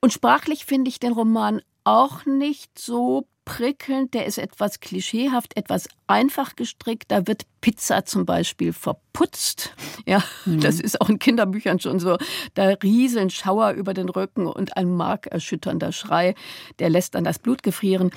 Und 0.00 0.12
sprachlich 0.12 0.64
finde 0.64 0.88
ich 0.88 1.00
den 1.00 1.12
Roman 1.12 1.60
auch 1.82 2.24
nicht 2.24 2.78
so 2.78 3.26
prickelnd, 3.44 4.14
der 4.14 4.26
ist 4.26 4.38
etwas 4.38 4.80
klischeehaft, 4.80 5.56
etwas 5.56 5.88
einfach 6.06 6.56
gestrickt. 6.56 7.10
Da 7.10 7.26
wird 7.26 7.46
Pizza 7.60 8.04
zum 8.04 8.26
Beispiel 8.26 8.72
verputzt. 8.72 9.74
Ja, 10.06 10.22
mhm. 10.44 10.60
das 10.60 10.80
ist 10.80 11.00
auch 11.00 11.08
in 11.08 11.18
Kinderbüchern 11.18 11.78
schon 11.78 11.98
so. 11.98 12.16
Da 12.54 12.68
rieseln 12.82 13.30
Schauer 13.30 13.72
über 13.72 13.94
den 13.94 14.08
Rücken 14.08 14.46
und 14.46 14.76
ein 14.76 14.92
markerschütternder 14.92 15.92
Schrei, 15.92 16.34
der 16.78 16.90
lässt 16.90 17.14
dann 17.14 17.24
das 17.24 17.38
Blut 17.38 17.62
gefrieren. 17.62 18.10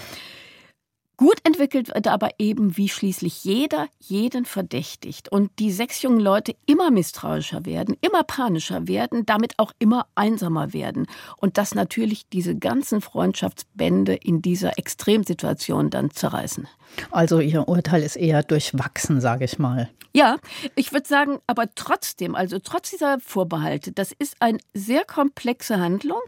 Gut 1.18 1.40
entwickelt 1.44 1.90
wird 1.96 2.08
aber 2.08 2.30
eben, 2.38 2.78
wie 2.78 2.90
schließlich 2.90 3.44
jeder 3.44 3.88
jeden 3.98 4.46
verdächtigt 4.46 5.30
und 5.32 5.50
die 5.58 5.72
sechs 5.72 6.04
jungen 6.04 6.20
Leute 6.20 6.56
immer 6.68 6.92
misstrauischer 6.92 7.66
werden, 7.66 7.98
immer 8.02 8.22
panischer 8.22 8.88
werden, 8.88 9.26
damit 9.26 9.58
auch 9.58 9.72
immer 9.80 10.06
einsamer 10.14 10.74
werden 10.74 11.08
und 11.38 11.58
dass 11.58 11.74
natürlich 11.74 12.30
diese 12.30 12.56
ganzen 12.56 13.02
Freundschaftsbände 13.02 14.14
in 14.14 14.44
dieser 14.44 14.78
Extremsituation 14.78 15.90
dann 15.90 16.12
zerreißen. 16.12 16.68
Also 17.10 17.40
Ihr 17.40 17.68
Urteil 17.68 18.04
ist 18.04 18.16
eher 18.16 18.44
durchwachsen, 18.44 19.20
sage 19.20 19.46
ich 19.46 19.58
mal. 19.58 19.90
Ja, 20.14 20.38
ich 20.76 20.94
würde 20.94 21.08
sagen, 21.08 21.40
aber 21.48 21.74
trotzdem, 21.76 22.36
also 22.36 22.60
trotz 22.60 22.92
dieser 22.92 23.20
Vorbehalte, 23.20 23.92
das 23.92 24.12
ist 24.18 24.36
eine 24.40 24.60
sehr 24.74 25.06
komplexe 25.06 25.80
Handlung 25.80 26.22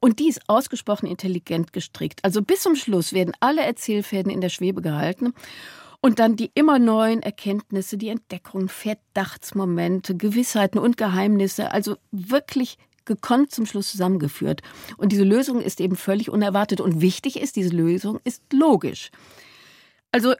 und 0.00 0.18
die 0.18 0.28
ist 0.28 0.48
ausgesprochen 0.48 1.06
intelligent 1.06 1.72
gestrickt. 1.72 2.24
Also 2.24 2.42
bis 2.42 2.62
zum 2.62 2.76
Schluss 2.76 3.12
werden 3.12 3.34
alle 3.40 3.62
Erzählfäden 3.62 4.30
in 4.32 4.40
der 4.40 4.48
Schwebe 4.48 4.82
gehalten. 4.82 5.34
Und 6.02 6.18
dann 6.18 6.36
die 6.36 6.52
immer 6.54 6.78
neuen 6.78 7.22
Erkenntnisse, 7.22 7.96
die 7.96 8.10
Entdeckungen, 8.10 8.68
Verdachtsmomente, 8.68 10.14
Gewissheiten 10.16 10.78
und 10.78 10.96
Geheimnisse, 10.96 11.72
also 11.72 11.96
wirklich 12.12 12.78
gekonnt 13.06 13.50
zum 13.50 13.66
Schluss 13.66 13.90
zusammengeführt. 13.90 14.60
Und 14.98 15.10
diese 15.10 15.24
Lösung 15.24 15.60
ist 15.60 15.80
eben 15.80 15.96
völlig 15.96 16.28
unerwartet. 16.30 16.80
Und 16.80 17.00
wichtig 17.00 17.40
ist, 17.40 17.56
diese 17.56 17.74
Lösung 17.74 18.20
ist 18.24 18.42
logisch. 18.52 19.10
Also 20.12 20.34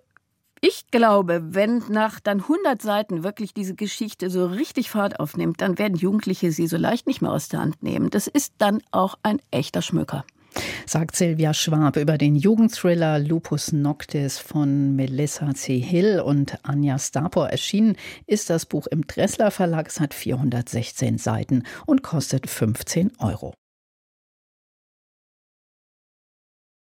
ich 0.67 0.91
glaube, 0.91 1.55
wenn 1.55 1.83
nach 1.89 2.19
dann 2.19 2.41
100 2.41 2.83
Seiten 2.83 3.23
wirklich 3.23 3.55
diese 3.55 3.75
Geschichte 3.75 4.31
so 4.31 4.47
richtig 4.47 4.91
Fahrt 4.91 5.21
aufnimmt, 5.21 5.61
dann 5.61 5.79
werden 5.79 5.97
Jugendliche 5.97 6.51
sie 6.51 6.67
so 6.67 6.77
leicht 6.77 7.07
nicht 7.07 7.23
mehr 7.23 7.33
aus 7.33 7.49
der 7.49 7.61
Hand 7.61 7.83
nehmen. 7.83 8.11
Das 8.11 8.27
ist 8.27 8.55
dann 8.59 8.83
auch 8.91 9.17
ein 9.23 9.41
echter 9.53 9.81
Schmöker. 9.81 10.25
Sagt 10.87 11.15
Silvia 11.15 11.55
Schwab 11.55 11.97
über 11.97 12.19
den 12.19 12.35
Jugendthriller 12.35 13.19
Lupus 13.19 13.73
Noctis 13.73 14.39
von 14.39 14.97
Melissa 14.97 15.55
C. 15.55 15.79
Hill 15.79 16.21
und 16.21 16.59
Anja 16.65 16.99
Stapor. 16.99 17.49
Erschienen 17.51 17.97
ist 18.27 18.51
das 18.51 18.67
Buch 18.67 18.87
im 18.89 19.07
Dressler 19.07 19.51
Verlag. 19.51 19.87
Es 19.87 20.01
hat 20.01 20.15
416 20.15 21.19
Seiten 21.19 21.63
und 21.85 22.03
kostet 22.03 22.49
15 22.49 23.13
Euro. 23.19 23.55